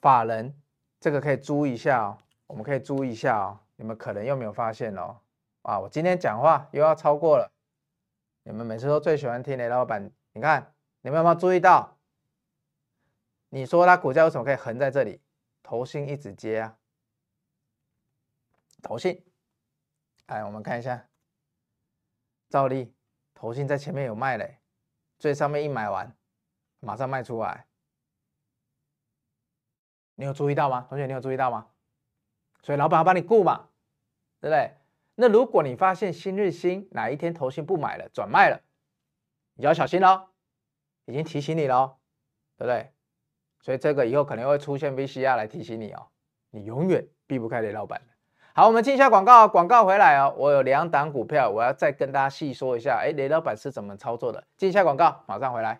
[0.00, 0.54] 法人
[1.00, 5.18] 这个可以注意一下哦，我们可以注意一下哦，你们可能又没有发现哦，
[5.62, 7.50] 啊，我今天讲话又要超过了，
[8.42, 11.96] 你们每次都最喜欢听雷老板，你看你们有没有注意到？
[13.48, 15.22] 你说它股价为什么可以横在这里？
[15.62, 16.76] 头信一直接啊，
[18.82, 19.24] 头信，
[20.26, 21.08] 哎，我们看一下，
[22.50, 22.95] 照例。
[23.46, 24.58] 投信在前面有卖嘞，
[25.20, 26.12] 最上面一买完，
[26.80, 27.68] 马上卖出来。
[30.16, 30.84] 你有注意到吗？
[30.88, 31.68] 同学，你有注意到吗？
[32.64, 33.68] 所以老板要帮你顾嘛，
[34.40, 34.74] 对不对？
[35.14, 38.60] 那如果你发现新日新哪一天投信不买了，转卖了，
[39.54, 40.30] 你就要小心喽，
[41.04, 41.98] 已经提醒你喽，
[42.56, 42.90] 对不对？
[43.60, 46.08] 所以这个以后可能会出现 VCR 来提醒你哦，
[46.50, 48.02] 你永远避不开雷老板。
[48.58, 50.34] 好，我们进一下广告，广告回来哦。
[50.34, 52.98] 我有两档股票，我要再跟大家细说一下。
[53.04, 54.42] 哎，雷老板是怎么操作的？
[54.56, 55.78] 进一下广告，马上回来。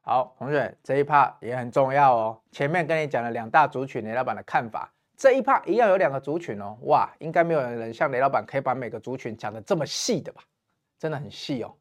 [0.00, 2.38] 好，同学，这一趴也很重要哦。
[2.50, 4.90] 前面跟你讲了两大族群，雷老板的看法。
[5.18, 10.40] 这一趴一样有两个族群哦，哇，应该没有人像雷老板可以把每个族群讲得这么细的吧？
[10.96, 11.74] 真的很细哦，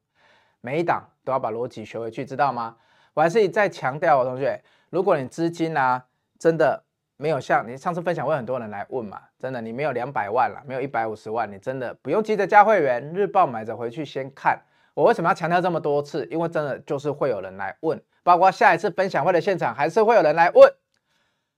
[0.60, 2.76] 每一档都要把逻辑学回去，知道吗？
[3.14, 6.04] 我还是再强调哦，同学，如果你资金啊
[6.40, 6.84] 真的
[7.16, 14.60] 没有像你上次分享会很多人来问嘛，真的你没有两百万了，没有一百五十万，你真的不用急着加会员，日报买着回去先看，
[14.96, 16.26] 我为什么要强调这么多次？
[16.32, 20.74] 因为真的就是会有人来问，包括下一次分享会的现场，还是会有人来问。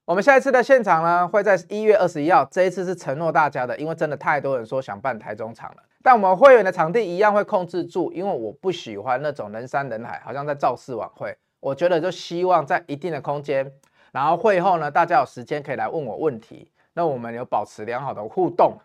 [0.10, 2.44] 我们下一次的现场呢，会在一月二十一号。
[2.50, 5.84] 这一次是承诺大家的，因为真的太多人说想办台中场了。
[6.02, 11.38] 但我们会员的场地一样会控制住，因为我不喜欢那种人山人海，好像在造势晚会。
[11.60, 13.72] 我觉得就希望在一定的空间，
[14.12, 18.80] 然后会后呢，大家有时间可以来问我问题，那我们有保持良好的互动，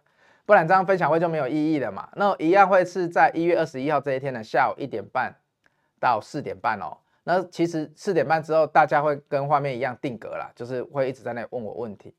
[0.44, 2.06] 不然这样分享会就没有意义了嘛。
[2.16, 5.34] 那一样会是在一月二十一号这一天的下午一点半
[5.98, 6.98] 到四点半哦。
[7.24, 12.14] 那其实四点半之后，大家会跟画面一样定格啦，就是会一直在那里问我问题。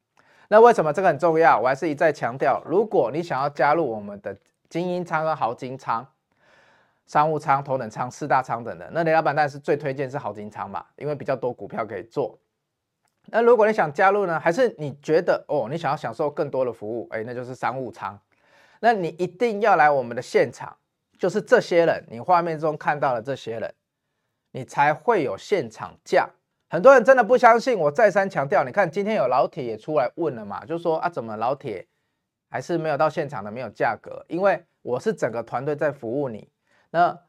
[0.49, 1.59] 那为什么这个很重要？
[1.59, 4.37] 我还是一再强调，如果你想要加入我们的
[4.69, 6.05] 精英仓和豪金仓。
[7.07, 12.35] 商务舱、头等舱、四大舱等等，那雷老板当然是最推荐是豪金舱嘛，因为比较多股票可以做。
[13.27, 18.19] 那如果你想加入呢，还是你觉得哦，你想要享受更多的服务，哎，那就是商务舱。
[18.79, 20.75] 那你一定要来我们的现场，
[21.19, 23.71] 就是这些人，你画面中看到的这些人，
[24.55, 26.29] 你才会有现场价。
[26.69, 31.85] 很多人真的不相信，我再三强调，你看今天有老铁也出来问了嘛，就说啊，怎么老铁
[32.49, 34.25] 还是没有到现场的，没有价格？
[34.29, 36.49] 因为我是整个团队在服务你。
[36.89, 37.19] 那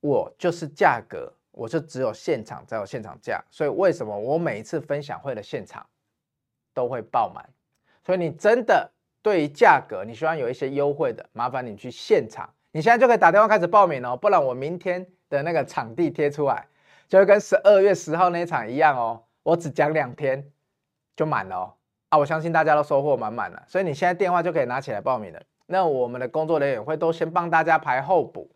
[0.00, 5.86] 我就是价格，我就只有现场才有现场价，所以为什么我每一次分享会的现场
[6.74, 7.48] 都会爆满？
[8.04, 8.90] 所以你真的
[9.22, 16.66] 对于价格，你希望有一些优惠的，麻烦你去现场，你现在就可以打电话开始报名哦，不然我明天的那个场地贴出来，
[17.20, 20.50] 就跟十二月十号那一场一样哦，我只讲两天
[21.14, 21.74] 就满了哦，
[22.08, 28.50] 啊，我相信大家都收获满满了，所以你现在电话就可以拿起来报名了，那我们的工作人员会都先帮大家排候补。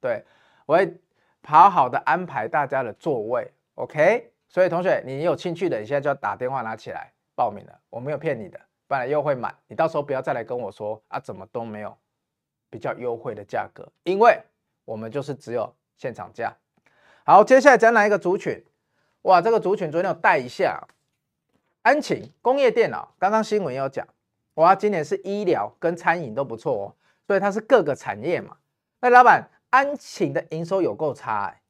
[0.00, 0.24] 对，
[0.66, 0.98] 我会
[1.44, 4.32] 好好的安排大家的座位，OK？
[4.48, 9.54] 所以同学，你有兴趣的，你现在就要打电话拿起来报名了，我没有骗你的，不然又会满。
[9.68, 11.96] 你到时候不要再来跟我说啊，怎么都没有
[12.70, 14.36] 比较优惠的价格，因为
[14.84, 16.52] 我们就是只有现场价。
[17.24, 18.64] 好，接下来讲哪一个族群？
[19.22, 20.82] 哇，这个族群昨天有带一下，
[21.82, 24.06] 安勤工业电脑，刚刚新闻有讲，
[24.54, 26.84] 哇，今年是医疗跟餐饮都不错哦，
[27.26, 28.56] 所以它是各个产业嘛。
[29.00, 31.60] 那老板，安勤的营收有够差哎。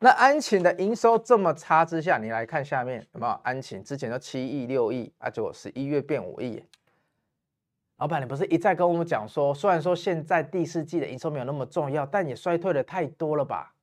[0.00, 3.32] 那安勤的营收这么差之下，你来看下面有没有？
[3.44, 6.62] 安勤之前都七亿六亿啊，结果十一月变五亿。
[7.98, 13.74] 老板，你不是一再跟我们讲说，虽然说现在第四季的营收没有那么重要，但也衰退的太多了吧？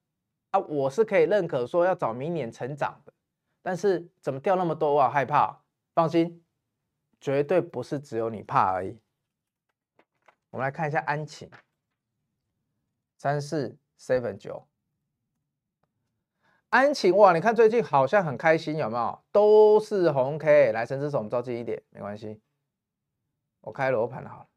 [0.56, 3.14] 啊，我是可以认可说要找明年成长的，
[3.62, 4.94] 但是怎么掉那么多？
[4.94, 5.62] 我好害怕。
[5.94, 6.44] 放心，
[7.22, 9.00] 绝对不是只有你怕而已。
[10.50, 11.50] 我们来看一下安晴。
[13.18, 14.68] 三四 seven 九，
[16.70, 17.34] 安晴哇！
[17.34, 19.24] 你看最近好像很开心，有没有？
[19.32, 22.42] 都是红 K，来，神之手，我们照近一点，没关系。
[23.62, 24.48] 我开罗盘好了，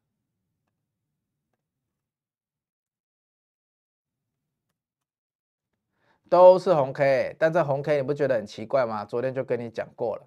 [6.29, 9.03] 都是红 K，但这红 K 你不觉得很奇怪吗？
[9.03, 10.23] 昨天就跟你讲过了，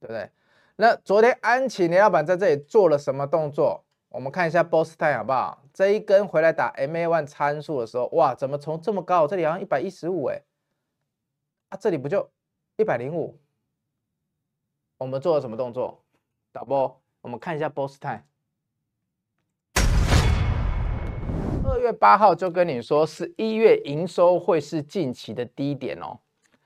[0.00, 0.30] 对不对？
[0.76, 3.84] 那昨天安勤的老板在这里做了什么动作？
[4.08, 5.62] 我们看一下波斯泰好不好？
[5.72, 9.26] 这一根回来打 MA one 参数的时候，哇，怎么从这么高？
[9.26, 10.42] 这里好像一百一十五哎，
[11.68, 12.30] 啊，这里不就
[12.76, 13.38] 一百零五？
[14.98, 16.02] 我们做了什么动作？
[16.52, 18.00] 导播，我们看一下波斯
[21.70, 26.18] 二月八号就跟你说，十一月营收会是近期的低点哦，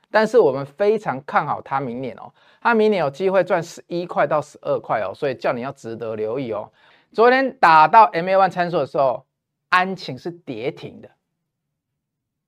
[0.09, 6.71] 但是我们非常看好它明年哦，它明年有机会赚十一块到十二块哦，所以叫你要值得留意哦。
[7.11, 9.25] 昨天打到 MA 一参数的时候，
[9.69, 11.09] 安晴是跌停的。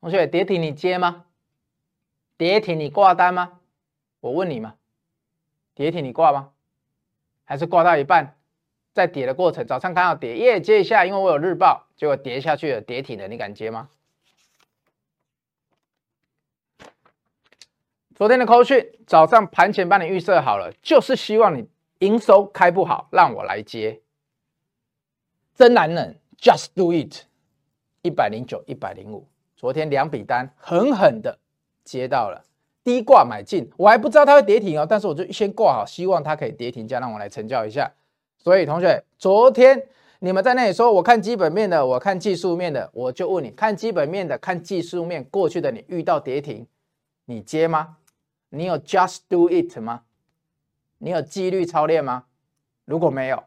[0.02, 1.26] 同学，跌停你接吗？
[2.38, 3.60] 跌停你挂单吗？
[4.20, 4.76] 我问你嘛，
[5.74, 6.52] 跌停你挂吗？
[7.46, 8.37] 还是挂到一半，
[8.98, 13.90] 在跌的过程，早上看到跌，耶，接一下，因为我有日报，结果跌下去了，跌停了，你敢接吗？
[18.16, 21.70] 昨天的扣讯，早上盘前帮你预设好了，就是希望你
[22.00, 24.02] 营收开不好，让我来接。
[25.54, 27.26] 真男人，Just do it，
[28.02, 31.38] 一百零九，一百零五，昨天两笔单狠狠的
[31.84, 32.44] 接到了，
[32.84, 37.92] 低挂买进，我还不知道它会跌停哦，但是我就先挂好，希望它可以跌停价，让我来成交一下。
[38.38, 39.88] 所以同学，昨天
[40.20, 46.66] 你们在那里说我看基本面的，我看技术面的，我就问你看基本面的，看技术面，过去的你遇到跌停，
[47.26, 47.98] 你接吗？
[48.50, 50.04] 你有 Just do it 吗？
[51.00, 52.26] 你有纪律操练吗？
[52.86, 53.44] 如果没有。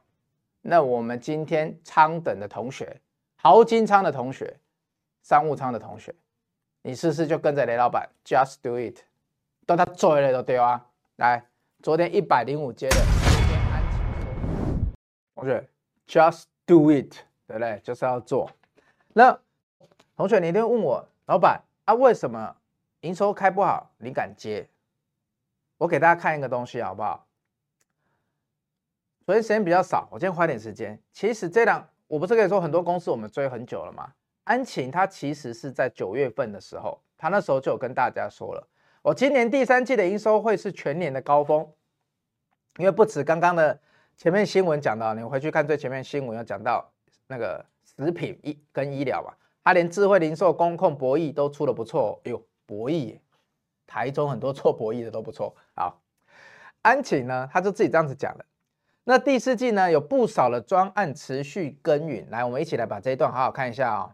[0.62, 3.00] 那我们今天仓等的同学，
[3.36, 4.58] 豪金仓的同学，
[5.22, 6.14] 商务仓的同学，
[6.82, 8.98] 你试试就跟着雷老板，just do it，
[9.64, 10.86] 都他做了都对啊。
[11.16, 11.46] 来，
[11.82, 13.19] 昨天一百零五接的，
[15.40, 15.66] 同学
[16.06, 17.14] ，just do it，
[17.46, 17.80] 对不对？
[17.82, 18.50] 就是要做。
[19.14, 19.40] 那
[20.14, 22.54] 同学，你一定会问我，老板啊，为什么
[23.00, 24.68] 营收开不好，你敢接？
[25.78, 27.26] 我给大家看一个东西好不好？
[29.24, 31.00] 昨天时间比较少，我今天花点时间。
[31.10, 34.12] 其实这档我不是跟你说很多公司我们追很久了吗？
[34.44, 38.68] 安晴它其实是在九月份的时候，他那时候就有跟大家说了，
[39.00, 41.66] 我今年第三季的营收会是全年的高峰，
[42.76, 43.80] 因为不止刚刚的
[44.20, 46.86] 前面新闻讲到，你回去看最前面新闻有讲到
[47.26, 49.32] 那个食品医跟医疗嘛，
[49.64, 52.20] 它连智慧零售、工控、博弈都出的不错。
[52.24, 53.18] 哎呦，博弈，
[53.86, 55.56] 台中很多做博弈的都不错。
[55.74, 56.02] 好，
[56.82, 58.44] 安勤呢，他就自己这样子讲的。
[59.04, 62.28] 那第四季呢，有不少的专案持续耕耘。
[62.28, 64.12] 来，我们一起来把这一段好好看一下哦。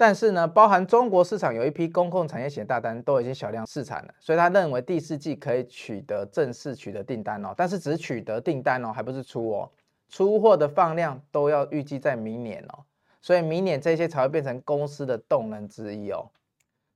[0.00, 7.52] 但是呢，包含中国市场有一批公共产业险大单都已经小量试产了，所以他认为第四季可以取得正式取得订单哦。
[7.54, 9.70] 但是只取得订单哦，还不是出哦，
[10.08, 12.78] 出货的放量都要预计在明年哦。
[13.20, 16.30] 所以明年这些才会变成公司的动能之一哦。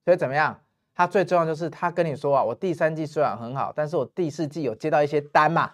[0.03, 0.59] 所以怎么样？
[0.95, 5.73] 他最重要就是他跟你说啊，我第三季虽然很好，但是我第四季有接到一些单嘛。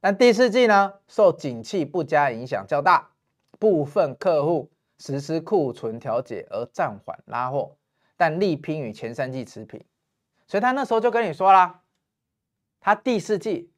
[0.00, 3.10] 但第四季呢，受景气不佳影响较大，
[3.58, 4.70] 部分客户。
[4.98, 7.76] 实施库存调节而暂缓拉货，
[8.16, 9.80] 但力拼与前三季持平，
[10.46, 11.82] 所以他那时候就跟你说啦，
[12.80, 13.70] 他第四季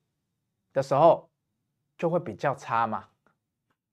[0.73, 1.29] 的时候
[1.99, 3.09] 就会比较差嘛。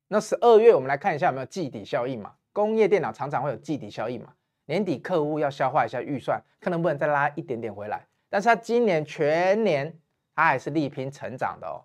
[0.08, 2.34] 那十二月我们来看一下有没有季底效应嘛？
[2.54, 4.34] 工业电脑常常会有季底效应嘛？
[4.66, 8.08] 年底客户要消化一下预算，看能不能再拉一点点回来。
[8.30, 10.00] 但是他今年全年
[10.34, 11.84] 他还是力拼成长的哦。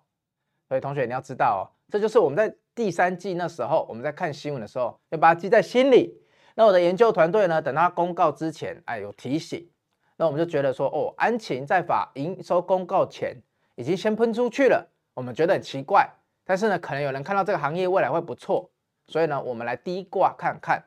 [0.69, 2.55] 所以同学你要知道哦，这就是我们在。
[2.75, 6.19] 第三季那时候，我们在看新闻的时候，要把它记在心里。
[6.55, 9.69] 那我的研究团队呢，等他公告之前，哎，有提醒。
[10.17, 13.35] 那我们就觉得说，哦，安勤在法营收公告前
[13.75, 16.07] 已经先喷出去了，我们觉得很奇怪。
[16.43, 18.69] 但是呢，可能有人看到这个行业未来会不错，
[19.07, 20.83] 所以呢，我们来低挂看看。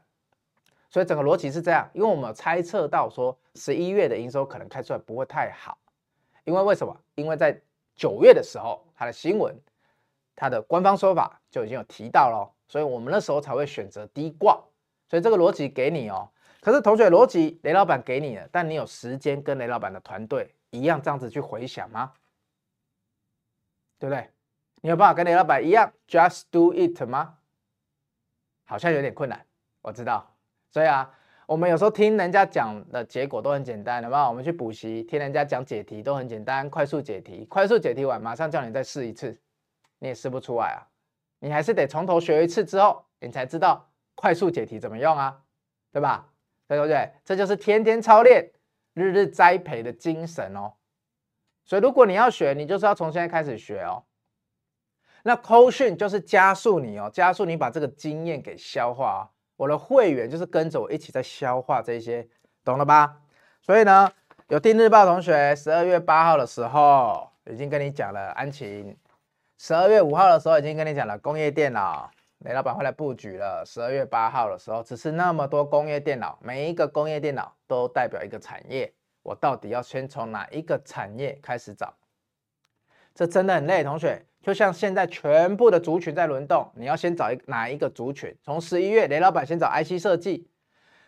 [0.89, 5.77] 所以整个逻辑是这样，因为我们有猜测到说，十一月的营收可能开出来不会太好。
[6.45, 6.97] 因为为什么？
[7.17, 7.61] 因为在
[7.97, 9.55] 九月的时候，它的新闻。
[10.37, 14.63] 他的官方说法就已经有提到了，所以我们那时候才会选择低挂。
[15.09, 16.29] 所以这个逻辑给你哦。
[16.61, 22.13] 可是同学逻辑雷老板给你了，但你有时间跟雷老板的团队一样这样子去回想吗？
[23.99, 24.29] 对不对？
[24.83, 27.39] 你有办法跟雷老板一样 just do it 吗？
[28.65, 29.47] 好像有点困难，
[29.81, 30.29] 我知道。
[30.73, 31.09] 所以啊，
[31.47, 34.29] 我们有时候听人家讲的结果都很简单，好不好？
[34.29, 39.41] 我们去补习，听人家讲解题都很简单，快速解题，快速解题完马上叫你再试一次。
[39.99, 40.87] 你也试不出来啊，
[41.39, 45.43] 你还是得从头学一次之后，你才知道快速解题怎么用啊，
[45.93, 46.29] 对吧？
[46.69, 47.13] 对不对？
[47.25, 48.51] 这就是天天操练、
[48.93, 50.73] 日日栽培的精神哦。
[51.65, 54.05] 所以如果你要学，你就是要从现在开始学哦。
[55.23, 59.23] 那扣讯就是加速你哦，加速你把这个经验给消化哦。
[59.57, 62.29] 我的会员就是跟着我一起在消化这些，
[62.65, 63.21] 懂了吧？
[63.63, 64.13] 所以呢，
[64.49, 68.97] 有订日报同学，十二月八号的时候已经跟你讲了安勤。
[69.59, 73.65] 十二月五号的时候已经跟你讲了，工业电脑雷老板会来布局了。
[73.65, 78.93] 十二月八号的时候，只是那么多工业电脑，每一个工业电脑都代表一个产业，
[79.23, 81.95] 我到底要先从哪一个产业开始找？
[83.15, 84.27] 这真的很累，同学。
[84.43, 88.37] 就像现在全部的族群在轮动，你要先找一哪一个族群？
[88.45, 90.49] 从十一月雷老板先找 IC 设计，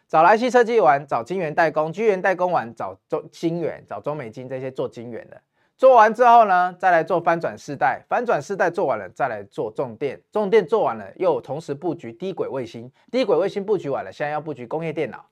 [0.08, 5.40] 找了 IC 设计完，找晶圆代工，晶圆代工完找中晶圆，找中美晶这些做晶圆的。
[5.78, 15.24] 做完之后呢，再来做翻转四代，翻转四代做完了，再来做重电，重电做完了，又同时布局低轨卫星，低轨卫星布局完了，现在要布局工业电脑，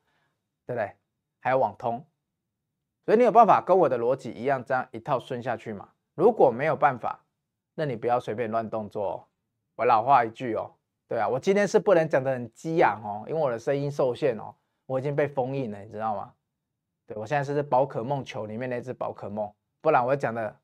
[0.65, 0.93] 对不对？
[1.41, 2.07] 还有网通，
[3.05, 5.89] 所以你有办法跟我的逻辑一样，这样一套顺下去吗？
[6.15, 7.25] 如果没有办法，
[7.75, 9.25] 那你不要随便乱动作哦。
[9.75, 10.71] 我老话一句哦，
[11.09, 14.55] 对啊，我今天是不能讲得很激昂哦，因为我的声音受限哦，
[14.87, 16.33] 我已经被封印了，你知道吗？
[17.05, 19.53] 对，我现在是宝可梦球里面那只宝可梦。
[19.81, 20.57] 不然我讲的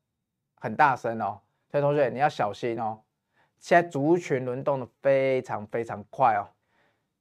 [0.55, 1.39] 很大声哦，
[1.71, 2.99] 所以同学你要小心哦。
[3.59, 6.49] 现在族群轮动的非常非常快哦，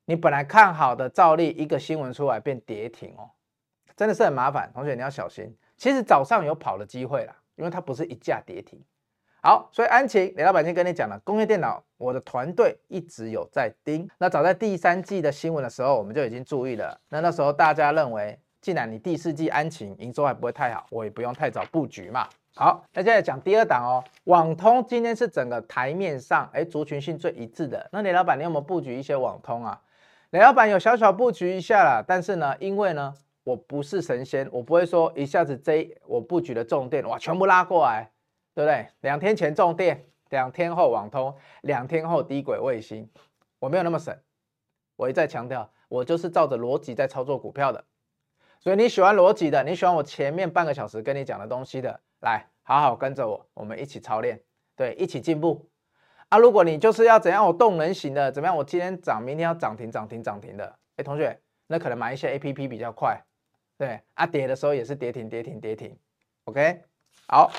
[0.06, 3.30] 你本来看好的照例一个新闻出来变跌停哦，
[3.96, 4.68] 真的是很麻烦。
[4.74, 5.56] 同学你要小心。
[5.76, 8.82] 其实早上有跑的机会啦，因为它不是一架跌停。
[9.40, 14.08] 好，所以安琪雷老板先跟你讲了，工业电脑我的团队一直有在盯。
[14.18, 17.00] 那早在第三季的新闻的时候，我们就已经注意了。
[17.08, 18.36] 那那时候大家认为。
[18.62, 22.28] 既然你第四季安勤营收还不会太好，我也不用太早布局嘛。
[22.54, 27.88] 好，那接下来讲第二档哦，网通今天是整个台面上哎族群性最一致的。
[27.90, 29.82] 那雷老板，你有没有布局一些网通啊？
[30.30, 38.08] 雷老板有小小布局一下啦，但是呢，因为呢我不是神仙，我不会说一下子这我布局的重电哇全部拉过来，
[38.54, 38.86] 对不对？
[39.00, 43.10] 两天前重电，两天后网通，两天后低轨卫星，
[43.58, 44.16] 我没有那么神。
[44.94, 45.68] 我一再强调。
[45.88, 47.84] 我就是照着逻辑在操作股票的。
[48.62, 54.40] 所以你喜欢逻辑的，你喜欢我前面半个小时跟你讲的东西的，来好好跟着我，我们一起操练，
[54.76, 55.68] 对，一起进步。
[56.28, 58.56] 啊，如果你就是要怎样，我动能型的，怎么样？
[58.56, 60.78] 我今天涨，明天要涨停，涨停，涨停的。
[60.94, 61.36] 哎，同学，
[61.66, 63.20] 那可能买一些 APP 比较快，
[63.76, 65.98] 对，啊，跌的时候也是跌停，跌停，跌停。
[66.44, 66.82] OK，
[67.26, 67.50] 好。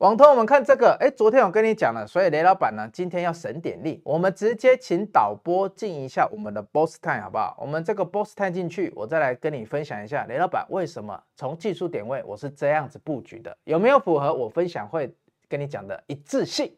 [0.00, 7.54] 网通，我们看这个，哎，昨天我跟你讲了，所以雷老板呢，今天要省点力，我们直接请导播进一下我们的 Boss Time 好不好？
[7.60, 15.14] 我们这个 Boss Time 进去，我再来跟你分享一下雷老板为什么从技术点位我是这样子布局的，有没有符合我分享会
[15.50, 16.74] 跟你讲的一致性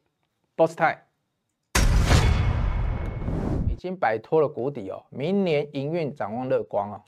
[0.56, 0.98] ？Boss Time
[3.68, 7.00] 已经摆脱了谷底哦，明年营运展望乐观哦。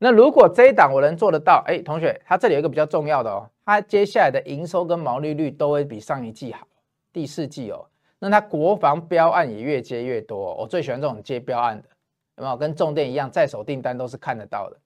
[0.00, 3.48] 那如果这一档我能做得到，哎，同学，它这里有一个比较重要的哦。
[3.68, 6.66] 它接下来的营收跟毛利率都会比上一季好，
[7.12, 7.84] 第四季哦，
[8.18, 11.86] 那它国防标案也越接越多，我最喜欢这种接标案的，
[12.38, 12.56] 有没有？
[12.56, 14.78] 跟重电一样，在手订单都是看得到的。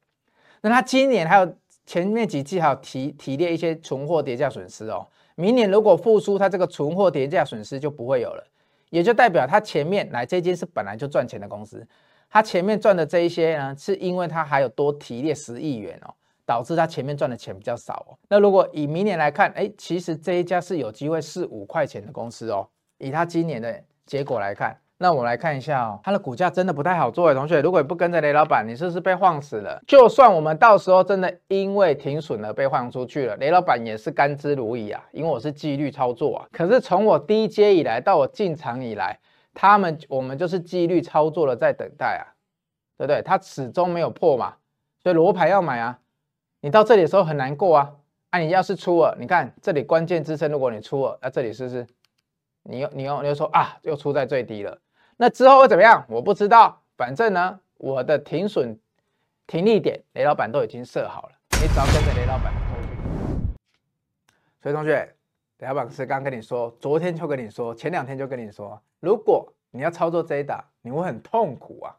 [0.62, 1.56] 那它今年还有
[1.86, 5.06] 前面几季还有提提列一些存货跌价损失哦，
[5.36, 8.44] 明年如果复苏，它这个存货跌价损失就不会有了，
[8.90, 11.86] 也就代表它前面来这间是本来就赚钱的公司，
[12.28, 16.12] 它前面赚的这一些呢，是因为它还有多提列十亿元哦。
[16.44, 18.18] 导致他前面赚的钱比较少哦。
[18.28, 22.68] 那如果以明年来看，哎，其实这一家是有机会是五块钱的公司哦。
[22.98, 27.34] 以他今年的结果来看，那我们来看一下哦，它的股价真的不太好做哎。
[27.34, 29.82] 同学，如果你不跟着雷老板，你是不是被晃死了？
[29.88, 36.46] 就算我们到时候真的因为停损了被晃出去了，雷老板也是甘之如饴啊，因为我是纪律操作啊。
[36.52, 39.18] 可是从我低阶以来到我进场以来，
[39.52, 42.30] 他们我们就是纪律操作的在等待啊，
[42.96, 43.20] 对不对？
[43.22, 44.54] 它始终没有破嘛，
[45.02, 45.98] 所以罗盘要买啊。
[46.64, 47.92] 你到这里的时候很难过啊！
[48.30, 51.84] 啊，你要是出了，你看这里关键支撑，如果你出了，那、啊、这里是不是？
[52.62, 54.78] 你又你又你又说啊，又出在最低了。
[55.16, 56.04] 那之后会怎么样？
[56.08, 56.80] 我不知道。
[56.96, 58.78] 反正呢，我的停损
[59.48, 62.54] 停利点，雷老板都已经设好了，你只要跟着雷老板。
[64.62, 65.12] 所以同学，
[65.58, 71.96] 雷老板是刚跟你说，昨天就跟你说，前两天就跟你说，如果你要操作这一档，你会很痛苦啊，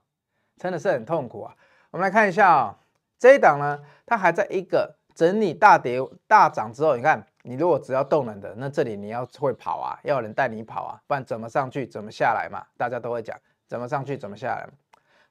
[0.55, 1.53] 真的是很痛苦啊。
[1.91, 2.79] 我们来看一下啊、
[3.23, 5.97] 这一档呢，它还在一个整理大跌
[6.27, 12.61] 大涨之后，你看，你如果只要动能的，那这里你要会跑啊，要有人带你跑啊，不然怎么上去怎么下来嘛？
[12.75, 14.67] 大家都会讲怎么上去怎么下来。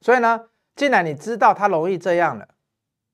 [0.01, 0.43] 所以呢，
[0.75, 2.47] 既然你知道它容易这样了，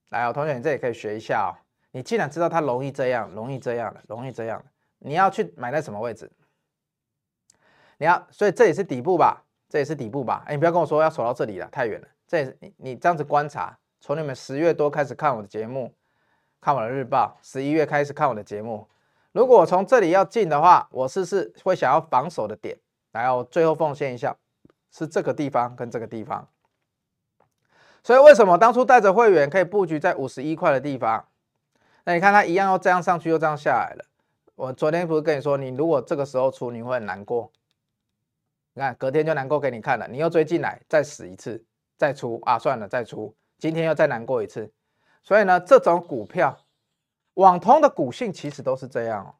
[0.08, 1.52] 来哦，同学，你这里可以学一下哦。
[1.90, 4.64] 你既然知道它容易这样，容易这样了，容易这样了，
[5.00, 6.32] 你要去买在什么位置？
[7.98, 9.44] 你要，所以这也是底部吧？
[9.68, 10.42] 这也是底部吧？
[10.46, 12.08] 哎，你不要跟我说要守到这里了，太远了。
[12.26, 13.76] 这里你你这样子观察。
[14.00, 15.94] 从你们十月多开始看我的节目，
[16.60, 18.88] 看我的日报，十一月开始看我的节目。
[19.32, 22.78] 如果我从这里要进的话，我是不是会想要防守的点？
[23.12, 24.36] 然后最后奉献一下，
[24.90, 26.48] 是这个地方跟这个地方。
[28.02, 31.26] 所以为什么当初带着会员可以布局在五十一块的地方？
[32.04, 34.04] 那你看它一样又这样上去，又这样下来了。
[34.54, 37.52] 我昨天不是跟你说，你如果这个时候出，你会很难过。
[38.72, 41.62] 你看隔天就难过给你看了，你又追进来，再死一次，
[41.98, 43.34] 再出啊，算了，再出。
[43.60, 44.72] 今天又再难过一次，
[45.22, 46.58] 所以呢，这种股票，
[47.34, 49.34] 网通的股性其实都是这样哦。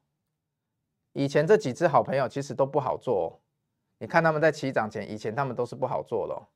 [1.13, 3.41] 以前这几只好朋友其实都不好做哦，
[3.99, 6.47] 你看他们在起涨前，以前他们都是不好做的哦，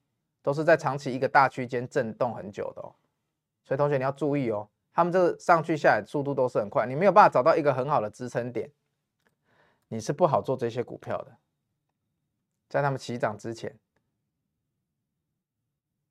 [0.42, 2.94] 都是在长期一个大区间震动很久的哦。
[3.64, 8.70] 所以同学你要注意哦，他们这个上去下来速度都是很快，你没有办法找到一个很好的支撑点，
[9.88, 11.38] 你是不好做这些股票的，
[12.68, 13.74] 在他们起涨之前。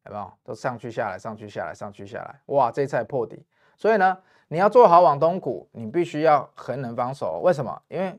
[0.06, 2.72] 有没有都上去下来，上去下来，上去下来，哇！
[2.72, 3.46] 这一次破底，
[3.78, 7.40] 所以呢，你要做好网通股，你必须要很能防守。
[7.44, 7.82] 为什么？
[7.88, 8.14] 因为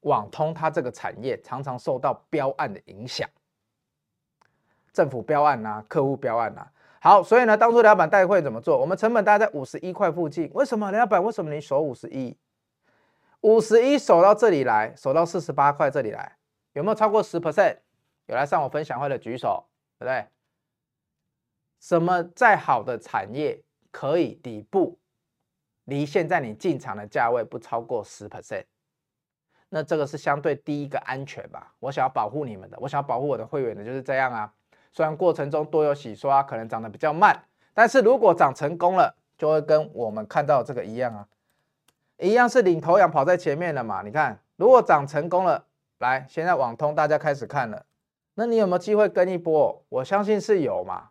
[0.00, 3.28] 网通它这个产业常常受到标案的影响，
[4.92, 6.66] 政府标案呐，客户标案呐。
[7.00, 8.78] 好，所以呢，当初老板带会怎么做？
[8.78, 10.50] 我们成本大概在五十一块附近。
[10.52, 10.92] 为什么？
[10.92, 12.36] 老板，为什么你守五十一？
[13.40, 16.36] 五十一守到这里来，守到四十八块这里来，
[16.74, 17.78] 有没有超过十 percent？
[18.26, 19.64] 有来上我分享会的举手，
[19.98, 20.26] 对不对？
[21.80, 23.60] 什么再好的产业
[23.90, 24.98] 可以底部
[25.84, 28.64] 离现在你进场的价位不超过十 percent？
[29.70, 31.74] 那这个是相对第一个安全吧？
[31.80, 34.52] 我想要保护你们的，我想要保护我的会员的，就是这样啊。
[34.92, 41.26] 虽然过程中多有洗刷，可能涨得比较慢，但是如果涨成功了，就会跟我们看到这个一样啊，
[42.18, 44.02] 一样是领头羊跑在前面的嘛。
[44.02, 45.64] 你看，如果涨成功了，
[45.98, 47.86] 来，现在网通大家开始看了，
[48.34, 49.82] 那你有没有机会跟一波？
[49.88, 51.10] 我相信是有嘛。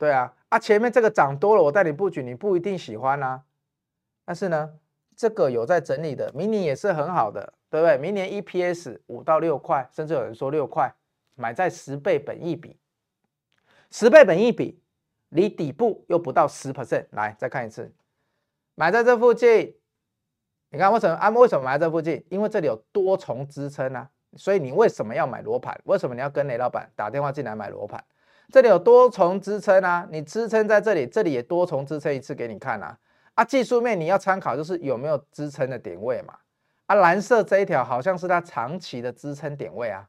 [0.00, 3.42] 对啊，啊前面这个涨多了，我带你布局，你不一定喜欢啊。
[4.24, 4.72] 但是呢，
[5.14, 7.98] 这个有在整理的，明年也是很好的，对不对？
[7.98, 10.94] 明年 EPS 五到六块，甚至有人说六块，
[11.34, 12.78] 买在十倍本益比，
[13.90, 14.80] 十倍本益比，
[15.28, 17.04] 离底部又不到十 percent。
[17.10, 17.92] 来，再看一次，
[18.74, 19.76] 买在这附近。
[20.70, 21.28] 你看为什么啊？
[21.28, 22.24] 为什么买在这附近？
[22.30, 24.08] 因为这里有多重支撑啊。
[24.36, 25.78] 所以你为什么要买罗盘？
[25.84, 28.02] 为什么你要跟雷老板打电话进来买罗盘？
[28.50, 32.98] 这里有多重支撑啊，你支撑在这里，这里也多重支撑一次给你看啊。
[33.34, 36.34] 啊，技术面你要参考就是有没有支撑的点位嘛。
[36.86, 40.08] 啊，蓝色这一条好像是它长期的支撑点位啊。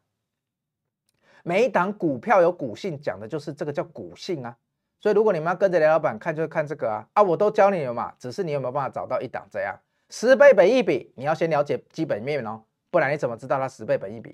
[1.43, 4.57] 每一档股票有股性，讲的就是这个叫股性啊。
[4.99, 7.07] 所以如果你们要跟着雷老板看，就看这个啊。
[7.13, 9.79] 啊，我都教你了嘛，只是你有没有办法找到一档这样
[10.09, 11.13] 十倍本益比？
[11.15, 12.63] 你要先了解基本面哦。
[12.89, 14.31] 不然你怎么知道它十倍本益比，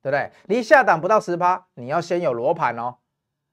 [0.00, 0.30] 对不对？
[0.46, 2.94] 离下档不到十趴，你要先有罗盘哦，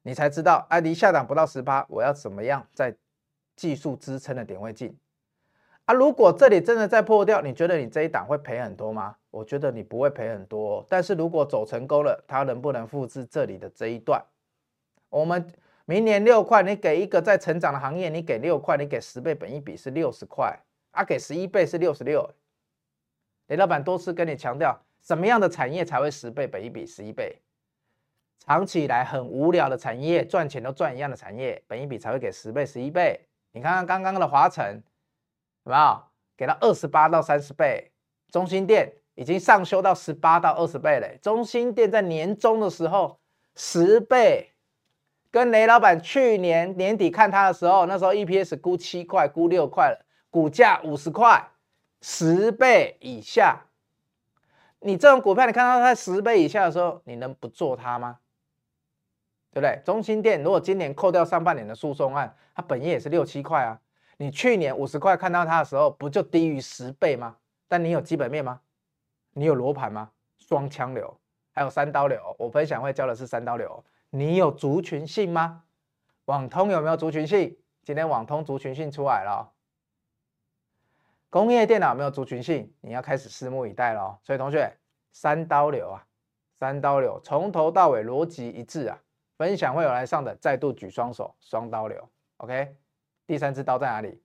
[0.03, 0.65] 你才知道。
[0.69, 2.95] 哎，离下档不到十八，我要怎么样在
[3.55, 4.97] 技术支撑的点位进？
[5.85, 9.17] 啊，如果这里真的再破掉，你觉得你这一档会赔很多吗？
[9.31, 10.85] 我觉得你不会赔很多。
[10.87, 14.23] 但是如果走成功了，它能不能复制这里的这一段？
[15.09, 15.51] 我们
[15.85, 20.57] 明年六块，你给一个在成长的行业，你给六块，你给十倍本一比是六十块，
[20.91, 22.29] 啊，给十一倍是六十六。
[23.47, 27.41] 雷老板多次跟你强调，什么样的产业才会十倍本一比十一倍？
[28.45, 33.17] 长期以来很无聊的产业，赚钱都赚一样的产业，本一比才会给十倍十一倍。
[33.53, 34.83] 你看看刚刚的华城，
[35.63, 36.03] 有没有
[36.35, 37.91] 给到二十八到三十倍？
[38.29, 41.07] 中兴电已经上修到十八到二十倍了。
[41.21, 43.17] 中兴电在年终的时候
[43.55, 44.51] 十倍，
[45.31, 51.49] 跟雷老板去年年底看它的时候，那时候 EPS 估七块，估六块了，股价五十块。
[52.01, 53.61] 十倍以下，
[54.81, 58.17] 你这种股票，你看到它十倍以下的时候，你能不做它吗？
[59.53, 59.79] 对不对？
[59.85, 63.79] 中心店如果今年扣掉上半年的诉讼案，它本业也是六七块啊。
[64.17, 67.37] 你去年五十块看到它的时候，不就低于十倍吗？
[67.67, 68.61] 但你有基本面吗？
[69.33, 70.09] 你有罗盘吗？
[70.39, 71.15] 双枪流，
[71.51, 72.35] 还有三刀流。
[72.39, 73.83] 我分享会教的是三刀流。
[74.09, 75.63] 你有族群性吗？
[76.25, 77.55] 网通有没有族群性？
[77.83, 79.51] 今天网通族群性出来了。
[81.29, 84.17] 工业电脑没有族群性，你要开始拭目以待喽。
[84.23, 84.77] 所以同学，
[85.11, 86.05] 三刀流啊，
[86.59, 88.99] 三刀流从头到尾逻辑一致啊。
[89.43, 92.09] 分享会有来上的，再度举双手，双刀流。
[92.37, 92.77] OK，
[93.27, 94.23] 第三支刀在哪里？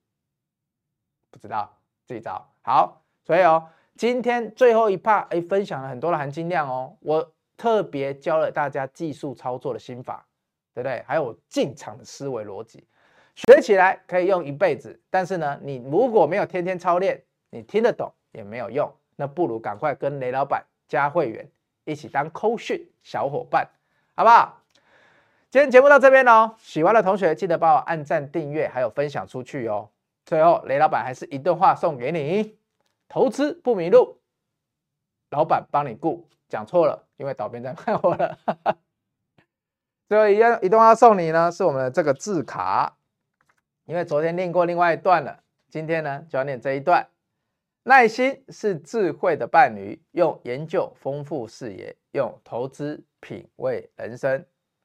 [1.33, 2.49] 不知道，自己找。
[2.63, 6.97] 好，所以哦，今天最后一 part，哎，分享了很多的含金量哦。
[7.01, 10.25] 我特别教了大家技术操作的心法，
[10.73, 11.03] 对不对？
[11.05, 12.87] 还有进场的思维逻辑。
[13.35, 18.89] 学起来可以用一辈子，但是呢，你如果没有天天操练，你听得懂也没有用。
[19.17, 21.51] 那不如赶快跟雷老板加会员，
[21.83, 23.69] 一起当扣讯小伙伴，
[24.15, 24.63] 好不好？
[25.51, 29.89] 今天节目到这边喽，喜欢的同学记得帮我按赞、订阅，还有分享出去哦。
[30.27, 32.59] 最后，雷老板还是一段话送给你：
[33.09, 34.19] 投资不迷路，
[35.31, 36.29] 老板帮你顾。
[36.51, 38.37] 讲错了，因为导编在卖我了。
[40.07, 42.99] 最后一样一段话送你呢，是我们的这个字卡。
[43.87, 47.09] 因为昨天念过另外一段了，今天呢就要念这一段。
[47.85, 54.45] 耐心是智慧的伴侣，用研究丰富视野，用投资品味人生。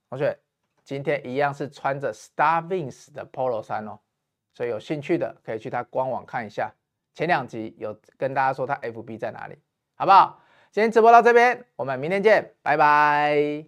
[0.09, 0.37] 同学，
[0.83, 3.99] 今天一样是穿着 star wins 的 Polo 衫哦，
[4.53, 6.71] 所以有兴趣的可以去他官网看一下。
[7.13, 9.57] 前两集有跟大家说他 FB 在哪里，
[9.95, 10.41] 好不好？
[10.71, 13.65] 今天直播到这边，我们明天见，拜拜。